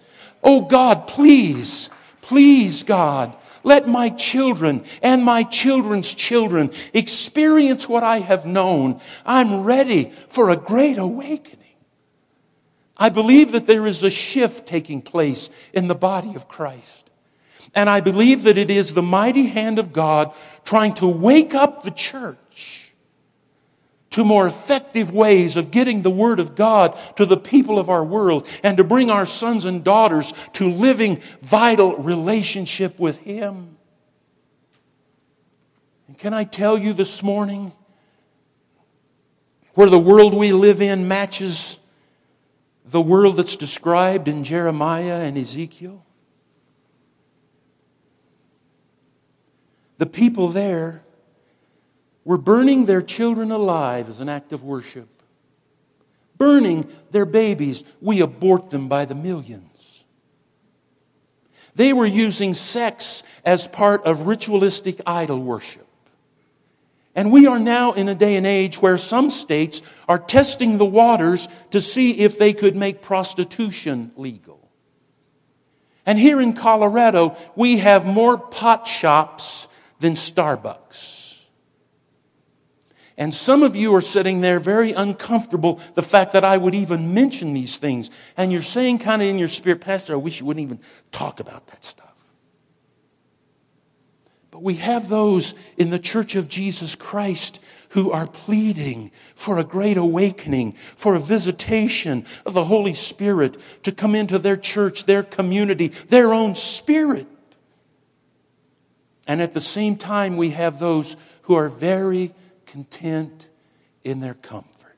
[0.43, 1.89] Oh God, please,
[2.21, 8.99] please God, let my children and my children's children experience what I have known.
[9.25, 11.59] I'm ready for a great awakening.
[12.97, 17.09] I believe that there is a shift taking place in the body of Christ.
[17.73, 20.33] And I believe that it is the mighty hand of God
[20.63, 22.37] trying to wake up the church
[24.13, 28.03] to more effective ways of getting the Word of God to the people of our
[28.03, 33.75] world and to bring our sons and daughters to living vital relationship with Him.
[36.07, 37.71] And can I tell you this morning
[39.73, 41.79] where the world we live in matches
[42.85, 46.05] the world that's described in Jeremiah and Ezekiel?
[49.97, 51.03] The people there
[52.25, 55.09] were burning their children alive as an act of worship.
[56.37, 60.05] Burning their babies, we abort them by the millions.
[61.75, 65.87] They were using sex as part of ritualistic idol worship.
[67.15, 70.85] And we are now in a day and age where some states are testing the
[70.85, 74.59] waters to see if they could make prostitution legal.
[76.05, 79.67] And here in Colorado, we have more pot shops
[79.99, 81.22] than Starbucks.
[83.17, 87.13] And some of you are sitting there very uncomfortable, the fact that I would even
[87.13, 88.09] mention these things.
[88.35, 90.79] And you're saying kind of in your spirit, Pastor, I wish you wouldn't even
[91.11, 92.09] talk about that stuff.
[94.49, 97.59] But we have those in the church of Jesus Christ
[97.89, 103.91] who are pleading for a great awakening, for a visitation of the Holy Spirit to
[103.91, 107.27] come into their church, their community, their own spirit.
[109.27, 112.33] And at the same time, we have those who are very
[112.73, 113.47] content
[114.03, 114.97] in their comfort.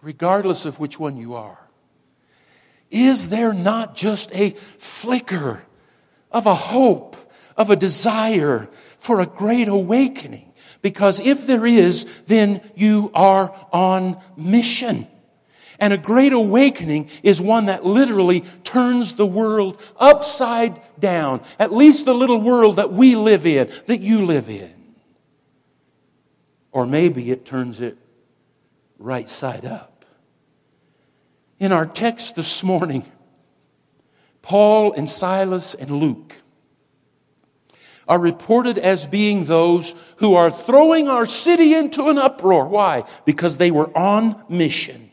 [0.00, 1.58] Regardless of which one you are,
[2.90, 5.62] is there not just a flicker
[6.30, 7.18] of a hope,
[7.58, 10.50] of a desire for a great awakening?
[10.80, 15.06] Because if there is, then you are on mission.
[15.78, 21.42] And a great awakening is one that literally turns the world upside down.
[21.58, 24.81] At least the little world that we live in, that you live in.
[26.72, 27.98] Or maybe it turns it
[28.98, 30.04] right side up.
[31.60, 33.04] In our text this morning,
[34.40, 36.34] Paul and Silas and Luke
[38.08, 42.66] are reported as being those who are throwing our city into an uproar.
[42.66, 43.04] Why?
[43.24, 45.10] Because they were on mission.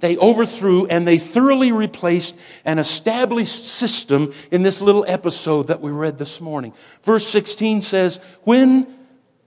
[0.00, 5.90] They overthrew and they thoroughly replaced an established system in this little episode that we
[5.90, 6.74] read this morning.
[7.02, 8.86] Verse 16 says, When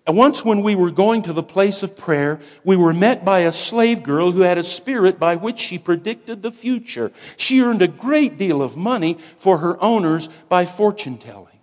[0.09, 3.51] once, when we were going to the place of prayer, we were met by a
[3.51, 7.11] slave girl who had a spirit by which she predicted the future.
[7.35, 11.59] She earned a great deal of money for her owners by fortune telling.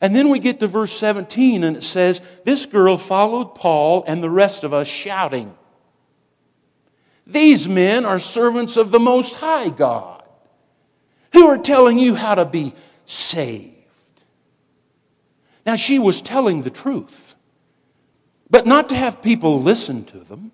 [0.00, 4.22] And then we get to verse 17 and it says, This girl followed Paul and
[4.22, 5.56] the rest of us shouting,
[7.26, 10.22] These men are servants of the Most High God
[11.32, 12.74] who are telling you how to be
[13.06, 13.73] saved.
[15.66, 17.34] Now, she was telling the truth,
[18.50, 20.52] but not to have people listen to them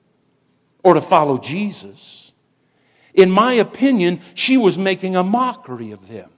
[0.85, 2.33] or to follow Jesus.
[3.15, 6.31] In my opinion, she was making a mockery of them.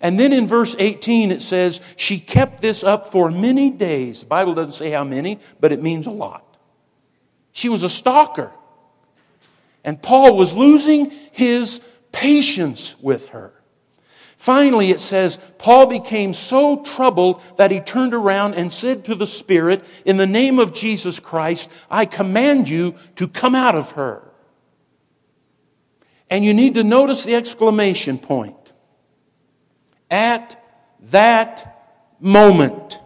[0.00, 4.20] And then in verse 18 it says, she kept this up for many days.
[4.20, 6.58] The Bible doesn't say how many, but it means a lot.
[7.52, 8.52] She was a stalker.
[9.84, 11.80] And Paul was losing his
[12.12, 13.54] patience with her.
[14.36, 19.26] Finally, it says, Paul became so troubled that he turned around and said to the
[19.26, 24.22] Spirit, In the name of Jesus Christ, I command you to come out of her.
[26.28, 28.56] And you need to notice the exclamation point.
[30.10, 30.62] At
[31.10, 33.00] that moment,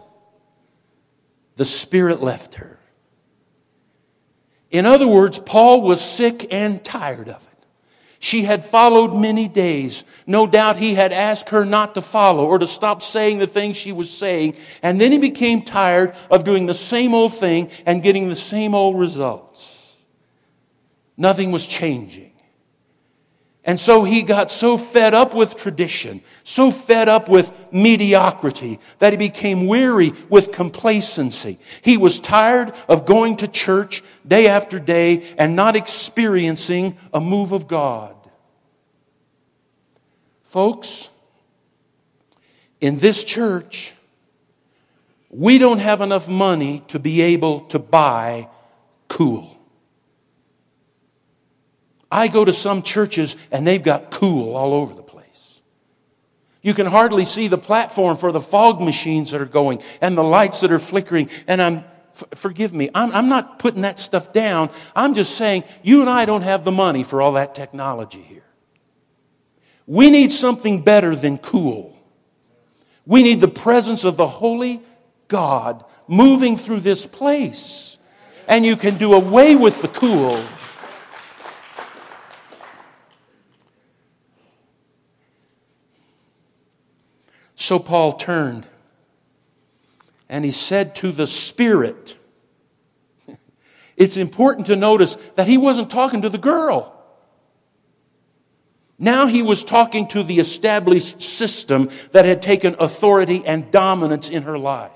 [1.55, 2.77] the Spirit left her.
[4.69, 7.50] In other words, Paul was sick and tired of it.
[8.23, 10.05] She had followed many days.
[10.27, 13.77] No doubt he had asked her not to follow or to stop saying the things
[13.77, 14.57] she was saying.
[14.83, 18.75] And then he became tired of doing the same old thing and getting the same
[18.75, 19.97] old results.
[21.17, 22.30] Nothing was changing.
[23.63, 29.13] And so he got so fed up with tradition, so fed up with mediocrity, that
[29.13, 31.59] he became weary with complacency.
[31.83, 37.51] He was tired of going to church day after day and not experiencing a move
[37.51, 38.15] of God.
[40.43, 41.09] Folks,
[42.81, 43.93] in this church,
[45.29, 48.49] we don't have enough money to be able to buy
[49.07, 49.50] cool.
[52.11, 55.61] I go to some churches and they've got cool all over the place.
[56.61, 60.23] You can hardly see the platform for the fog machines that are going and the
[60.23, 61.29] lights that are flickering.
[61.47, 61.77] And I'm,
[62.13, 64.69] f- forgive me, I'm, I'm not putting that stuff down.
[64.95, 68.43] I'm just saying you and I don't have the money for all that technology here.
[69.87, 71.97] We need something better than cool.
[73.05, 74.81] We need the presence of the Holy
[75.27, 77.97] God moving through this place.
[78.47, 80.43] And you can do away with the cool
[87.61, 88.65] So Paul turned
[90.27, 92.17] and he said to the Spirit,
[93.95, 96.91] it's important to notice that he wasn't talking to the girl.
[98.97, 104.41] Now he was talking to the established system that had taken authority and dominance in
[104.41, 104.91] her life.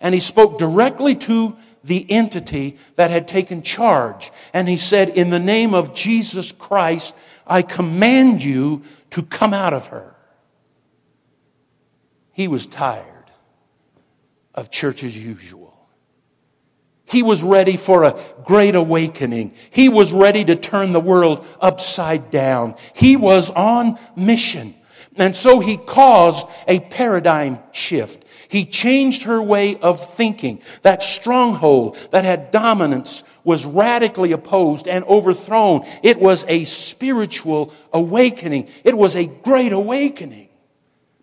[0.00, 4.32] And he spoke directly to the entity that had taken charge.
[4.52, 7.14] And he said, In the name of Jesus Christ,
[7.46, 10.16] I command you to come out of her.
[12.38, 13.32] He was tired
[14.54, 15.76] of church as usual.
[17.04, 19.54] He was ready for a great awakening.
[19.70, 22.76] He was ready to turn the world upside down.
[22.94, 24.76] He was on mission.
[25.16, 28.24] And so he caused a paradigm shift.
[28.46, 30.62] He changed her way of thinking.
[30.82, 35.84] That stronghold that had dominance was radically opposed and overthrown.
[36.04, 38.68] It was a spiritual awakening.
[38.84, 40.47] It was a great awakening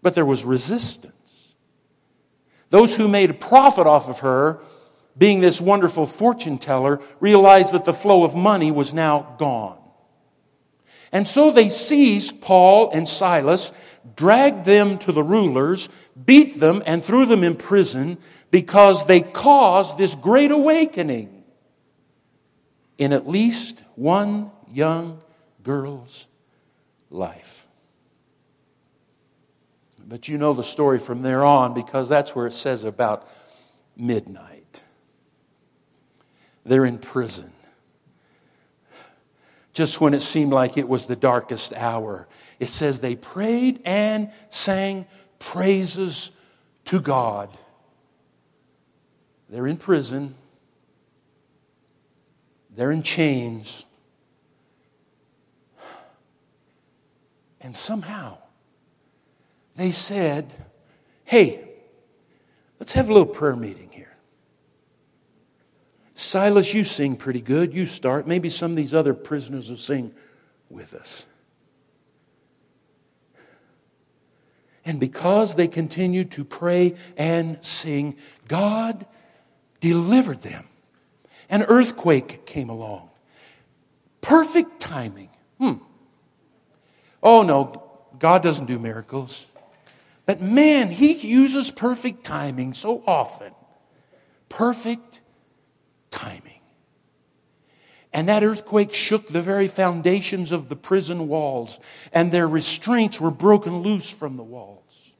[0.05, 1.55] but there was resistance.
[2.69, 4.59] Those who made a profit off of her,
[5.17, 9.79] being this wonderful fortune teller, realized that the flow of money was now gone.
[11.11, 13.73] And so they seized Paul and Silas,
[14.15, 15.89] dragged them to the rulers,
[16.23, 18.19] beat them, and threw them in prison
[18.51, 21.43] because they caused this great awakening
[22.99, 25.19] in at least one young
[25.63, 26.27] girl's
[27.09, 27.64] life.
[30.07, 33.27] But you know the story from there on because that's where it says about
[33.97, 34.83] midnight.
[36.63, 37.51] They're in prison.
[39.73, 42.27] Just when it seemed like it was the darkest hour,
[42.59, 45.05] it says they prayed and sang
[45.39, 46.31] praises
[46.85, 47.49] to God.
[49.49, 50.35] They're in prison,
[52.75, 53.85] they're in chains,
[57.59, 58.37] and somehow
[59.75, 60.53] they said,
[61.23, 61.67] Hey,
[62.79, 64.15] let's have a little prayer meeting here.
[66.13, 67.73] Silas, you sing pretty good.
[67.73, 68.27] You start.
[68.27, 70.13] Maybe some of these other prisoners will sing
[70.69, 71.25] with us.
[74.85, 78.15] And because they continued to pray and sing,
[78.47, 79.05] God
[79.79, 80.65] delivered them.
[81.49, 83.09] An earthquake came along.
[84.21, 85.29] Perfect timing.
[85.59, 85.73] Hmm.
[87.21, 87.83] Oh no,
[88.19, 89.47] God doesn't do miracles.
[90.25, 93.53] But man, he uses perfect timing so often.
[94.49, 95.21] Perfect
[96.09, 96.61] timing.
[98.11, 101.79] And that earthquake shook the very foundations of the prison walls,
[102.13, 105.13] and their restraints were broken loose from the walls.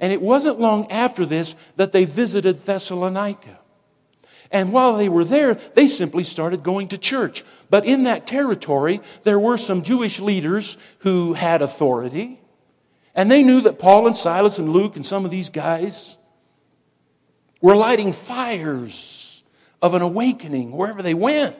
[0.00, 3.60] And it wasn't long after this that they visited Thessalonica.
[4.50, 7.44] And while they were there, they simply started going to church.
[7.70, 12.37] But in that territory, there were some Jewish leaders who had authority.
[13.18, 16.16] And they knew that Paul and Silas and Luke and some of these guys
[17.60, 19.42] were lighting fires
[19.82, 21.56] of an awakening wherever they went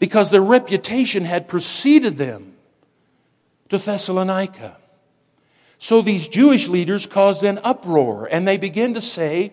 [0.00, 2.54] because their reputation had preceded them
[3.68, 4.76] to Thessalonica.
[5.78, 9.52] So these Jewish leaders caused an uproar and they began to say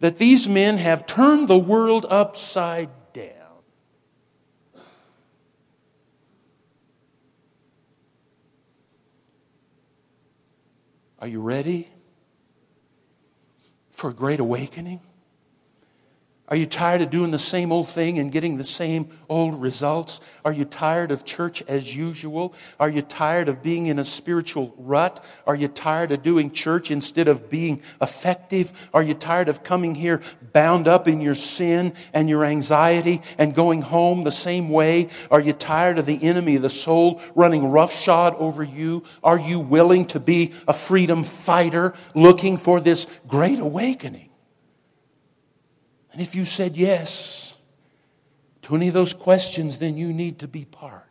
[0.00, 2.90] that these men have turned the world upside
[11.22, 11.88] Are you ready
[13.92, 14.98] for a great awakening?
[16.52, 20.20] Are you tired of doing the same old thing and getting the same old results?
[20.44, 22.52] Are you tired of church as usual?
[22.78, 25.24] Are you tired of being in a spiritual rut?
[25.46, 28.90] Are you tired of doing church instead of being effective?
[28.92, 30.20] Are you tired of coming here
[30.52, 35.08] bound up in your sin and your anxiety and going home the same way?
[35.30, 39.04] Are you tired of the enemy the soul running roughshod over you?
[39.24, 44.31] Are you willing to be a freedom fighter looking for this great awakening?
[46.12, 47.56] And if you said yes
[48.62, 51.04] to any of those questions, then you need to be part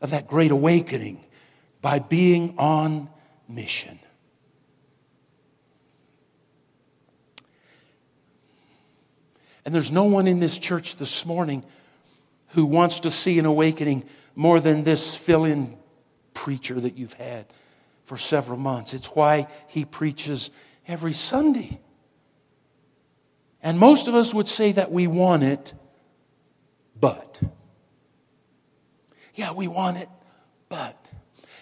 [0.00, 1.24] of that great awakening
[1.80, 3.08] by being on
[3.48, 3.98] mission.
[9.64, 11.64] And there's no one in this church this morning
[12.48, 14.04] who wants to see an awakening
[14.34, 15.76] more than this fill in
[16.34, 17.46] preacher that you've had
[18.02, 18.92] for several months.
[18.92, 20.50] It's why he preaches
[20.88, 21.80] every Sunday.
[23.62, 25.72] And most of us would say that we want it,
[26.98, 27.40] but.
[29.34, 30.08] Yeah, we want it,
[30.68, 31.10] but.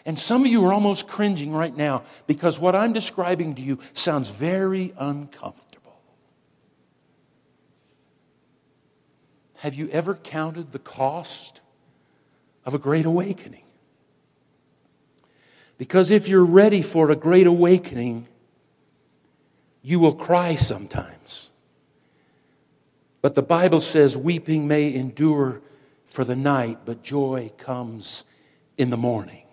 [0.07, 3.79] And some of you are almost cringing right now because what I'm describing to you
[3.93, 6.01] sounds very uncomfortable.
[9.57, 11.61] Have you ever counted the cost
[12.65, 13.65] of a great awakening?
[15.77, 18.27] Because if you're ready for a great awakening,
[19.83, 21.50] you will cry sometimes.
[23.23, 25.61] But the Bible says weeping may endure
[26.07, 28.25] for the night, but joy comes
[28.77, 29.45] in the morning.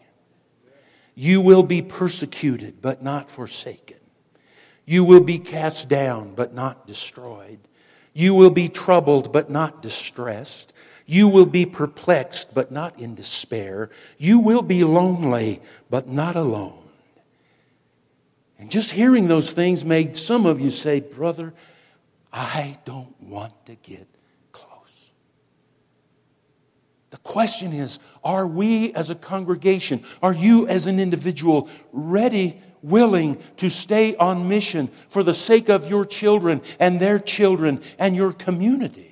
[1.15, 3.97] You will be persecuted, but not forsaken.
[4.85, 7.59] You will be cast down, but not destroyed.
[8.13, 10.73] You will be troubled, but not distressed.
[11.05, 13.89] You will be perplexed, but not in despair.
[14.17, 16.79] You will be lonely, but not alone.
[18.57, 21.53] And just hearing those things made some of you say, Brother,
[22.31, 24.07] I don't want to get
[24.51, 25.11] close.
[27.09, 33.41] The question is are we as a congregation, are you as an individual ready, willing
[33.57, 38.33] to stay on mission for the sake of your children and their children and your
[38.33, 39.07] community?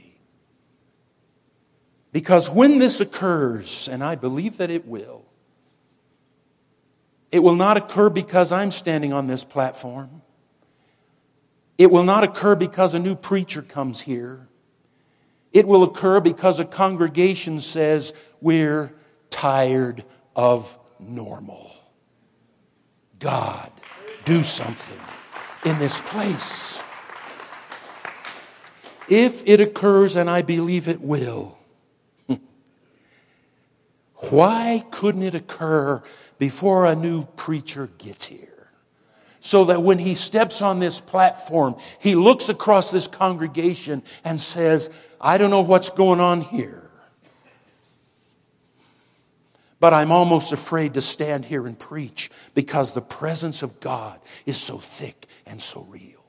[2.12, 5.26] Because when this occurs, and I believe that it will,
[7.30, 10.22] it will not occur because I'm standing on this platform.
[11.78, 14.48] It will not occur because a new preacher comes here.
[15.52, 18.94] It will occur because a congregation says, We're
[19.30, 20.06] tired
[20.36, 21.72] of normal.
[23.20, 23.72] God,
[24.24, 25.00] do something
[25.66, 26.84] in this place.
[29.08, 31.58] If it occurs, and I believe it will,
[34.30, 36.02] why couldn't it occur
[36.38, 38.55] before a new preacher gets here?
[39.46, 44.90] So that when he steps on this platform, he looks across this congregation and says,
[45.22, 46.90] I don't know what's going on here.
[49.80, 54.58] But I'm almost afraid to stand here and preach because the presence of God is
[54.58, 56.26] so thick and so real.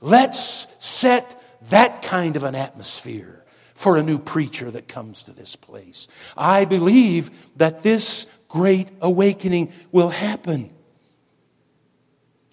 [0.00, 5.54] Let's set that kind of an atmosphere for a new preacher that comes to this
[5.54, 6.08] place.
[6.36, 10.70] I believe that this great awakening will happen.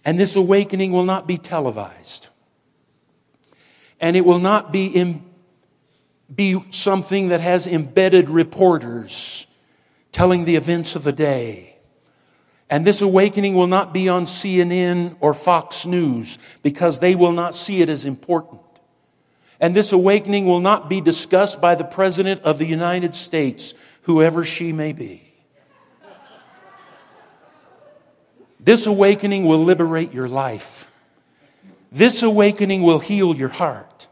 [0.05, 2.29] And this awakening will not be televised.
[3.99, 5.23] And it will not be, in,
[6.33, 9.47] be something that has embedded reporters
[10.11, 11.75] telling the events of the day.
[12.69, 17.55] And this awakening will not be on CNN or Fox News because they will not
[17.55, 18.61] see it as important.
[19.59, 24.43] And this awakening will not be discussed by the President of the United States, whoever
[24.43, 25.24] she may be.
[28.65, 30.91] This awakening will liberate your life.
[31.91, 34.07] This awakening will heal your heart.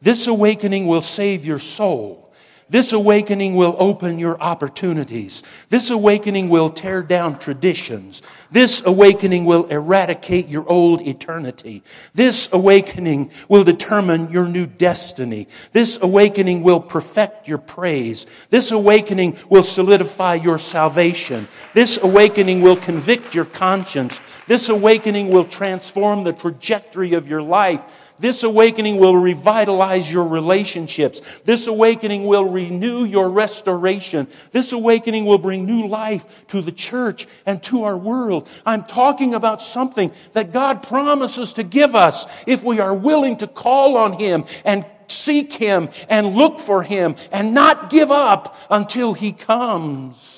[0.00, 2.27] This awakening will save your soul.
[2.70, 5.42] This awakening will open your opportunities.
[5.70, 8.22] This awakening will tear down traditions.
[8.50, 11.82] This awakening will eradicate your old eternity.
[12.14, 15.48] This awakening will determine your new destiny.
[15.72, 18.26] This awakening will perfect your praise.
[18.50, 21.48] This awakening will solidify your salvation.
[21.72, 24.20] This awakening will convict your conscience.
[24.46, 28.07] This awakening will transform the trajectory of your life.
[28.18, 31.20] This awakening will revitalize your relationships.
[31.44, 34.26] This awakening will renew your restoration.
[34.52, 38.48] This awakening will bring new life to the church and to our world.
[38.66, 43.46] I'm talking about something that God promises to give us if we are willing to
[43.46, 49.14] call on Him and seek Him and look for Him and not give up until
[49.14, 50.37] He comes.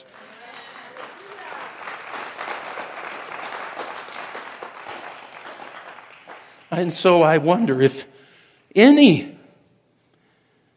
[6.70, 8.06] And so I wonder if
[8.74, 9.36] Any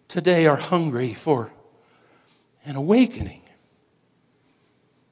[0.07, 1.51] today are hungry for
[2.65, 3.41] an awakening.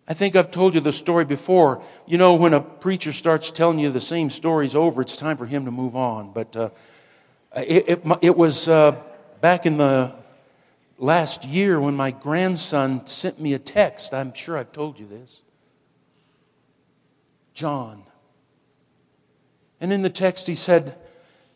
[0.07, 1.83] I think I've told you the story before.
[2.07, 5.45] You know, when a preacher starts telling you the same stories over, it's time for
[5.45, 6.33] him to move on.
[6.33, 6.69] But uh,
[7.55, 8.95] it, it, it, was uh,
[9.41, 10.13] back in the
[10.97, 14.13] last year when my grandson sent me a text.
[14.13, 15.41] I'm sure I've told you this.
[17.53, 18.03] John.
[19.81, 20.95] And in the text, he said,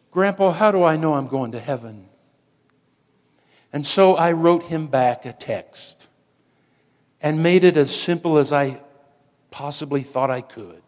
[0.09, 2.07] Grandpa, how do I know I'm going to heaven?
[3.71, 6.07] And so I wrote him back a text
[7.21, 8.81] and made it as simple as I
[9.51, 10.81] possibly thought I could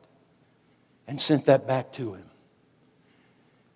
[1.07, 2.25] and sent that back to him.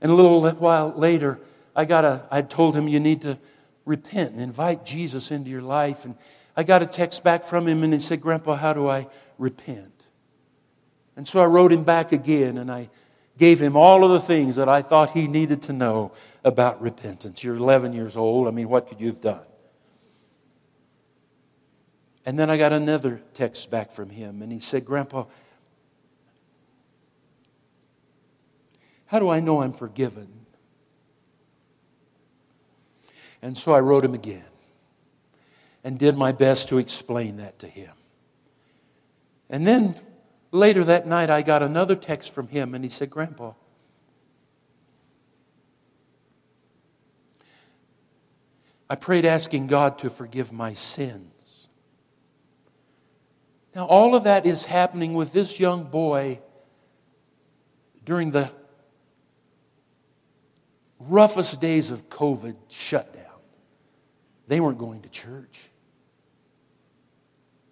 [0.02, 1.40] And a little while later,
[1.76, 3.38] I got a, I told him you need to
[3.86, 6.06] repent and invite Jesus into your life.
[6.06, 6.16] And
[6.58, 9.08] I got a text back from him and he said, Grandpa, how do I
[9.38, 9.92] repent?
[11.16, 12.90] And so I wrote him back again and I
[13.42, 16.12] gave him all of the things that I thought he needed to know
[16.44, 17.44] about repentance.
[17.44, 18.48] You're 11 years old.
[18.48, 19.42] I mean, what could you have done?
[22.24, 25.24] And then I got another text back from him, and he said, Grandpa,
[29.08, 30.28] how do I know I'm forgiven?
[33.42, 34.46] And so I wrote him again
[35.84, 37.90] and did my best to explain that to him.
[39.50, 39.96] And then
[40.52, 43.53] later that night, I got another text from him, and he said, Grandpa,
[48.90, 51.69] I prayed asking God to forgive my sins.
[53.73, 56.41] Now, all of that is happening with this young boy
[58.03, 58.52] during the
[60.99, 63.26] roughest days of COVID shutdown.
[64.48, 65.70] They weren't going to church.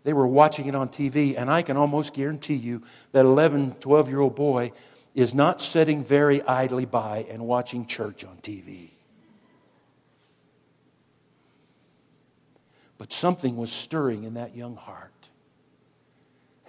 [0.03, 4.09] They were watching it on TV, and I can almost guarantee you that 11, 12
[4.09, 4.71] year old boy
[5.13, 8.91] is not sitting very idly by and watching church on TV.
[12.97, 15.19] But something was stirring in that young heart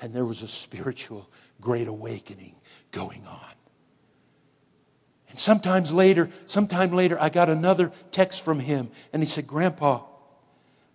[0.00, 1.28] and there was a spiritual
[1.60, 2.54] great awakening
[2.90, 3.52] going on.
[5.28, 10.02] And sometimes later, sometime later, I got another text from him, and he said, Grandpa,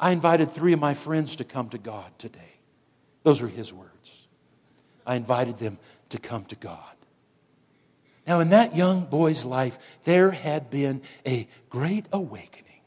[0.05, 2.59] I invited three of my friends to come to God today.
[3.23, 4.27] Those are his words.
[5.03, 5.79] I invited them
[6.09, 6.95] to come to God.
[8.27, 12.81] Now, in that young boy's life, there had been a great awakening.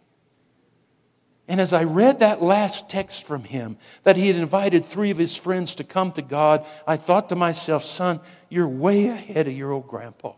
[1.48, 5.18] And as I read that last text from him, that he had invited three of
[5.18, 9.54] his friends to come to God, I thought to myself, son, you're way ahead of
[9.54, 10.34] your old grandpa.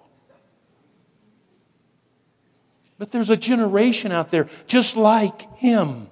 [2.96, 6.09] But there's a generation out there just like him,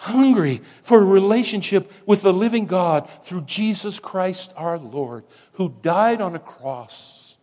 [0.00, 6.20] hungry for a relationship with the living God through Jesus Christ our Lord, who died
[6.20, 7.38] on a cross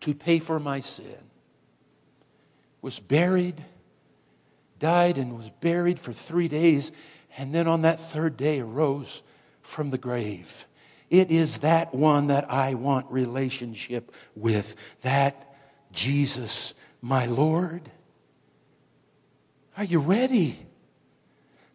[0.00, 1.28] to pay for my sin
[2.80, 3.64] was buried,
[4.78, 6.92] died, and was buried for three days,
[7.36, 9.22] and then on that third day arose
[9.62, 10.64] from the grave.
[11.10, 15.54] It is that one that I want relationship with, that
[15.92, 17.90] Jesus, my Lord.
[19.78, 20.56] Are you ready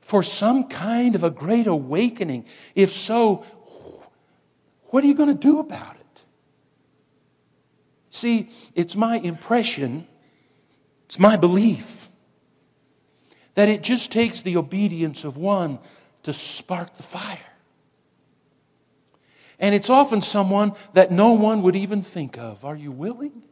[0.01, 2.45] for some kind of a great awakening?
[2.75, 3.45] If so,
[4.89, 6.23] what are you going to do about it?
[8.11, 10.07] See, it's my impression
[11.13, 12.07] it's my belief
[13.53, 15.77] that it just takes the obedience of one
[16.23, 17.37] to spark the fire.
[19.59, 22.65] And it's often someone that no one would even think of.
[22.65, 23.43] Are you willing?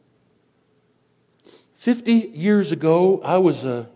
[1.75, 3.87] 50 years ago, I was a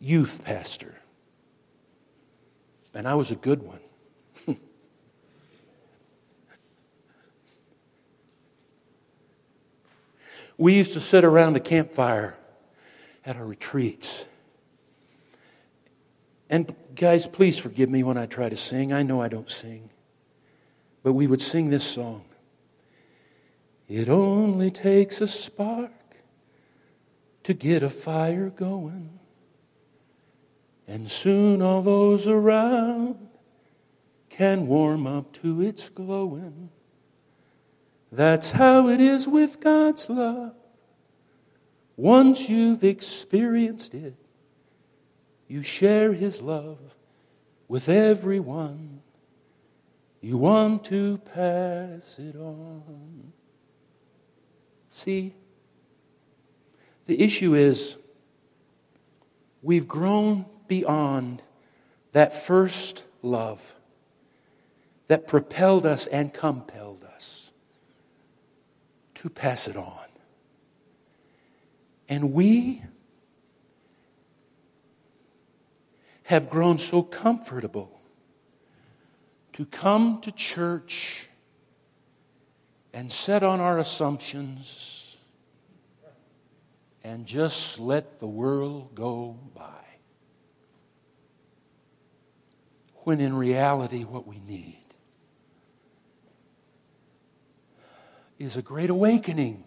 [0.00, 0.94] youth pastor,
[2.94, 3.80] and I was a good one.
[10.58, 12.36] we used to sit around a campfire
[13.24, 14.24] at our retreats.
[16.50, 18.92] And guys, please forgive me when I try to sing.
[18.92, 19.90] I know I don't sing.
[21.02, 22.24] But we would sing this song
[23.86, 25.92] It only takes a spark
[27.44, 29.17] to get a fire going.
[30.98, 33.28] And soon all those around
[34.30, 36.70] can warm up to its glowing.
[38.10, 40.56] That's how it is with God's love.
[41.96, 44.16] Once you've experienced it,
[45.46, 46.80] you share His love
[47.68, 49.00] with everyone.
[50.20, 53.32] You want to pass it on.
[54.90, 55.32] See,
[57.06, 57.98] the issue is
[59.62, 61.42] we've grown beyond
[62.12, 63.74] that first love
[65.08, 67.50] that propelled us and compelled us
[69.14, 70.06] to pass it on.
[72.08, 72.82] And we
[76.24, 78.00] have grown so comfortable
[79.52, 81.28] to come to church
[82.92, 85.16] and set on our assumptions
[87.02, 89.77] and just let the world go by.
[93.08, 94.84] When in reality, what we need
[98.38, 99.64] is a great awakening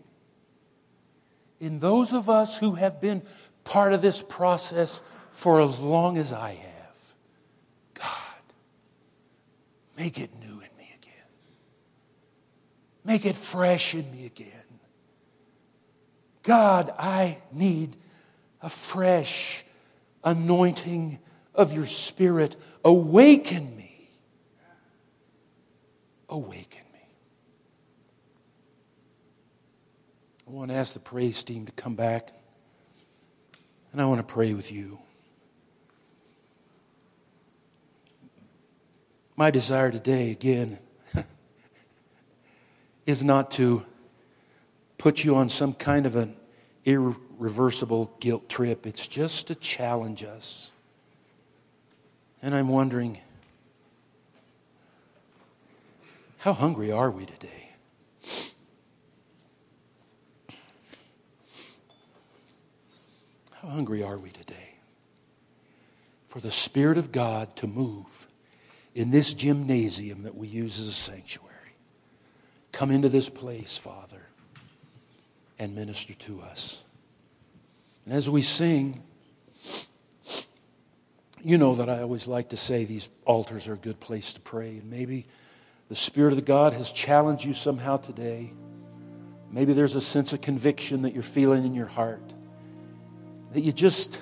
[1.60, 3.24] in those of us who have been
[3.64, 5.02] part of this process
[5.32, 7.14] for as long as I have.
[7.96, 8.54] God,
[9.98, 11.26] make it new in me again.
[13.04, 14.52] Make it fresh in me again.
[16.44, 17.98] God, I need
[18.62, 19.66] a fresh
[20.24, 21.18] anointing
[21.54, 22.56] of your Spirit.
[22.84, 24.10] Awaken me.
[26.30, 27.00] Awaken me.
[30.48, 32.32] I want to ask the praise team to come back,
[33.92, 35.00] and I want to pray with you.
[39.36, 40.78] My desire today, again,
[43.06, 43.86] is not to
[44.98, 46.36] put you on some kind of an
[46.86, 48.86] irreversible guilt trip.
[48.86, 50.71] It's just to challenge us.
[52.44, 53.20] And I'm wondering,
[56.40, 57.70] how hungry are we today?
[63.52, 64.74] How hungry are we today
[66.26, 68.28] for the Spirit of God to move
[68.96, 71.52] in this gymnasium that we use as a sanctuary?
[72.72, 74.30] Come into this place, Father,
[75.60, 76.84] and minister to us.
[78.06, 79.04] And as we sing,
[81.44, 84.42] you know that I always like to say these altars are a good place to
[84.42, 84.78] pray.
[84.78, 85.26] And maybe
[85.90, 88.54] the Spirit of God has challenged you somehow today.
[89.52, 92.34] Maybe there's a sense of conviction that you're feeling in your heart.
[93.54, 94.20] That you just,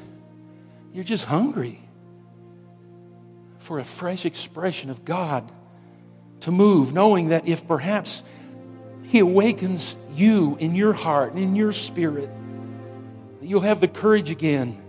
[0.93, 1.79] you're just hungry
[3.59, 5.51] for a fresh expression of God
[6.41, 8.23] to move, knowing that if perhaps
[9.03, 12.29] He awakens you in your heart and in your spirit,
[13.41, 14.81] you'll have the courage again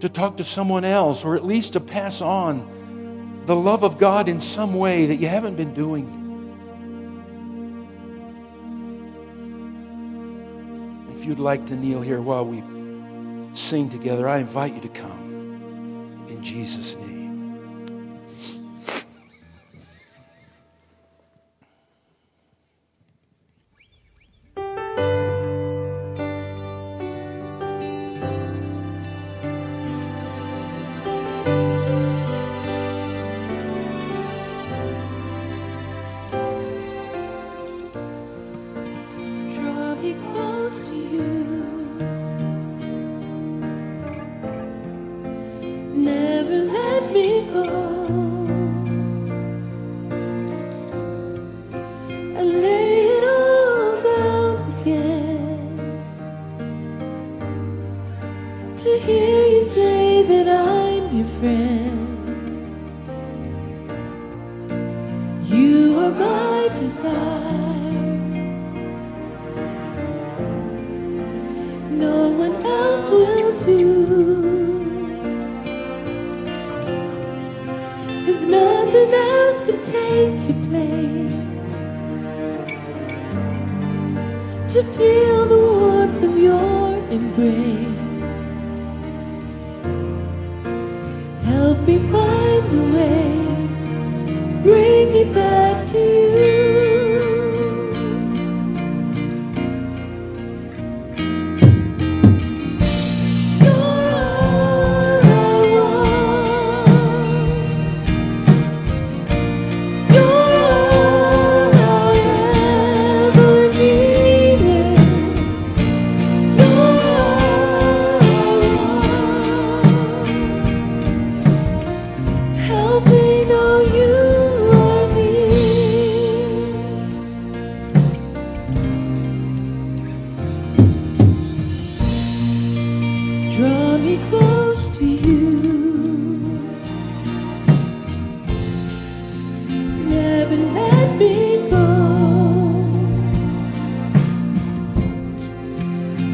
[0.00, 4.28] to talk to someone else or at least to pass on the love of God
[4.28, 6.16] in some way that you haven't been doing.
[11.16, 12.62] If you'd like to kneel here while we
[13.52, 17.19] sing together, I invite you to come in Jesus' name.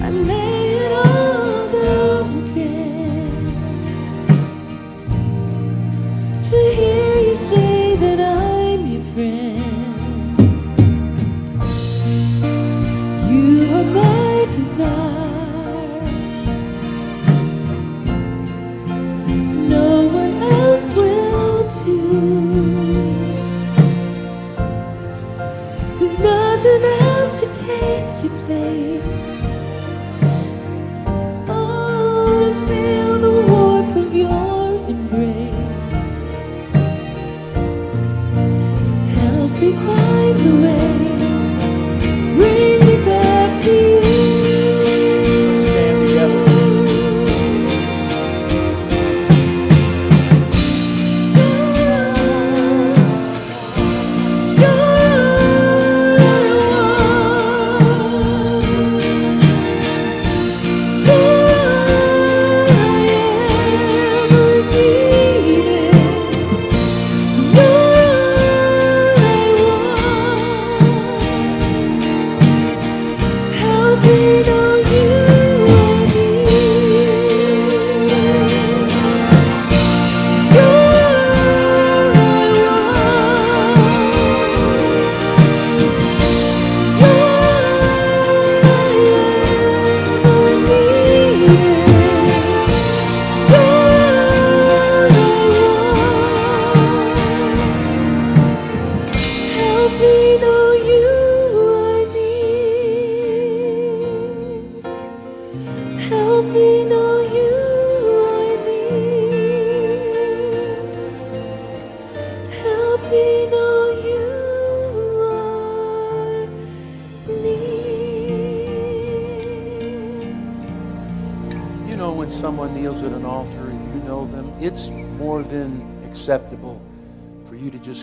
[0.03, 0.56] I lay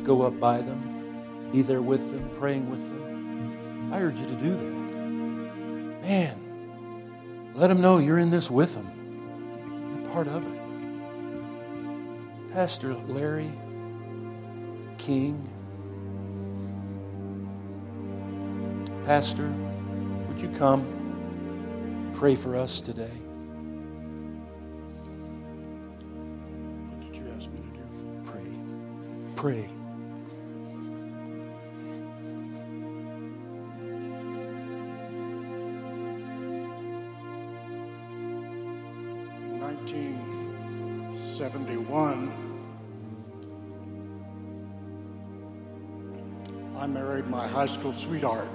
[0.03, 3.91] go up by them, be there with them, praying with them.
[3.93, 4.63] I urge you to do that.
[6.01, 8.91] Man, let them know you're in this with them.
[10.01, 10.59] You're part of it.
[12.51, 13.51] Pastor Larry
[14.97, 15.49] King,
[19.05, 19.51] Pastor,
[20.27, 20.85] would you come
[22.13, 23.11] pray for us today?
[39.73, 42.31] 1971,
[46.77, 48.47] I married my high school sweetheart.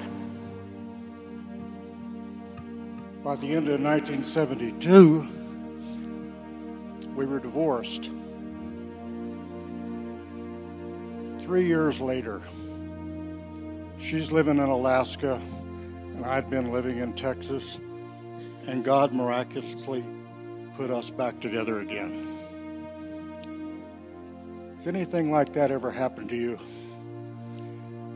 [3.24, 5.26] By the end of 1972,
[7.14, 8.12] we were divorced.
[11.40, 12.40] Three years later,
[13.98, 15.40] she's living in Alaska,
[16.14, 17.80] and I'd been living in Texas,
[18.66, 20.04] and God miraculously
[20.78, 22.24] put us back together again.
[24.76, 26.56] Has anything like that ever happened to you?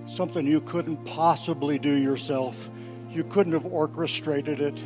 [0.07, 2.71] Something you couldn't possibly do yourself,
[3.11, 4.81] you couldn't have orchestrated it,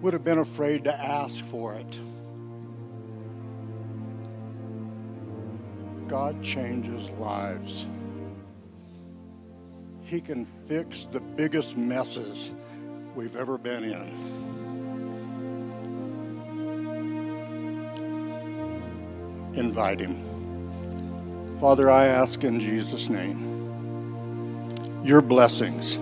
[0.00, 2.00] would have been afraid to ask for it.
[6.08, 7.86] God changes lives.
[10.02, 12.50] He can fix the biggest messes
[13.14, 14.49] we've ever been in.
[19.54, 20.24] Invite him.
[21.58, 23.50] Father, I ask in Jesus' name
[25.04, 25.96] your blessings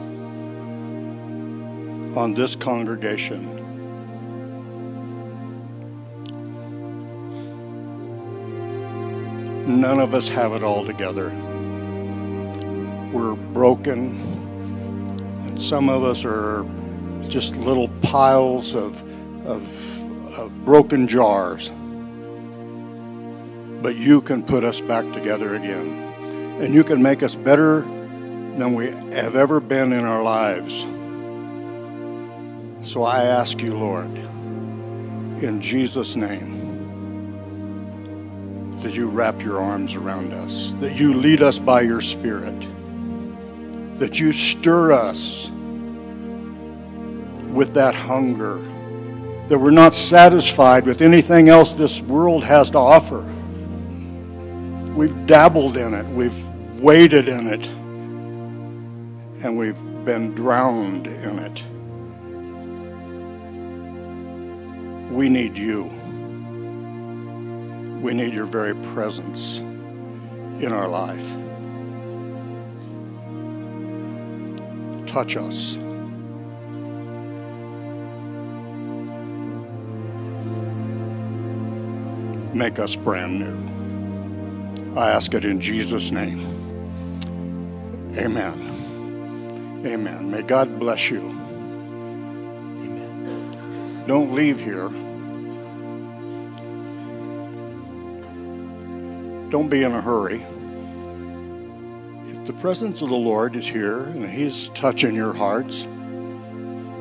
[2.17, 3.57] on this congregation.
[9.81, 11.31] None of us have it all together.
[13.13, 14.19] We're broken,
[15.47, 16.67] and some of us are
[17.29, 19.03] just little piles of,
[19.47, 21.71] of, of broken jars
[23.89, 26.03] but you can put us back together again.
[26.61, 30.83] And you can make us better than we have ever been in our lives.
[32.87, 34.15] So I ask you, Lord,
[35.43, 36.59] in Jesus' name,
[38.83, 42.61] that you wrap your arms around us, that you lead us by your Spirit,
[43.99, 45.49] that you stir us
[47.55, 48.59] with that hunger,
[49.49, 53.27] that we're not satisfied with anything else this world has to offer.
[54.99, 56.43] We've dabbled in it, we've
[56.81, 57.65] waded in it,
[59.45, 61.63] and we've been drowned in it.
[65.13, 65.85] We need you.
[68.03, 71.33] We need your very presence in our life.
[75.07, 75.77] Touch us.
[82.53, 83.78] Make us brand new.
[84.97, 86.41] I ask it in Jesus' name.
[88.17, 89.83] Amen.
[89.87, 90.31] Amen.
[90.31, 91.21] May God bless you.
[92.81, 94.05] Amen.
[94.07, 94.89] Don't leave here.
[99.51, 100.45] Don't be in a hurry.
[102.31, 105.85] If the presence of the Lord is here and He's touching your hearts,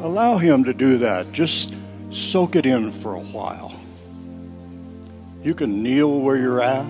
[0.01, 1.31] allow Him to do that.
[1.31, 1.73] Just
[2.11, 3.73] soak it in for a while.
[5.43, 6.85] You can kneel where you're at.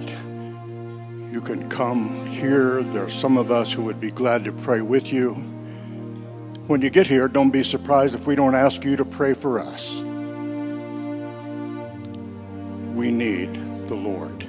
[1.38, 2.82] You can come here.
[2.82, 5.36] There's some of us who would be glad to pray with you.
[6.66, 9.60] When you get here, don't be surprised if we don't ask you to pray for
[9.60, 10.02] us.
[12.96, 13.54] We need
[13.88, 14.48] the Lord.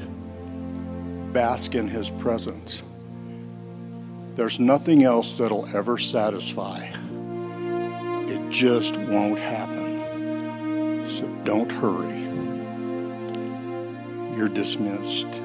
[1.34, 2.82] Bask in His presence.
[4.34, 6.86] There's nothing else that'll ever satisfy.
[8.28, 11.06] It just won't happen.
[11.10, 12.22] So don't hurry.
[14.38, 15.42] You're dismissed.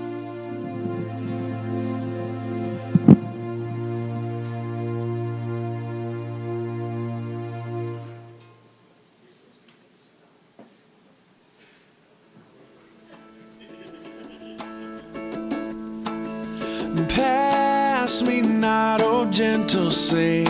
[20.14, 20.43] Gentle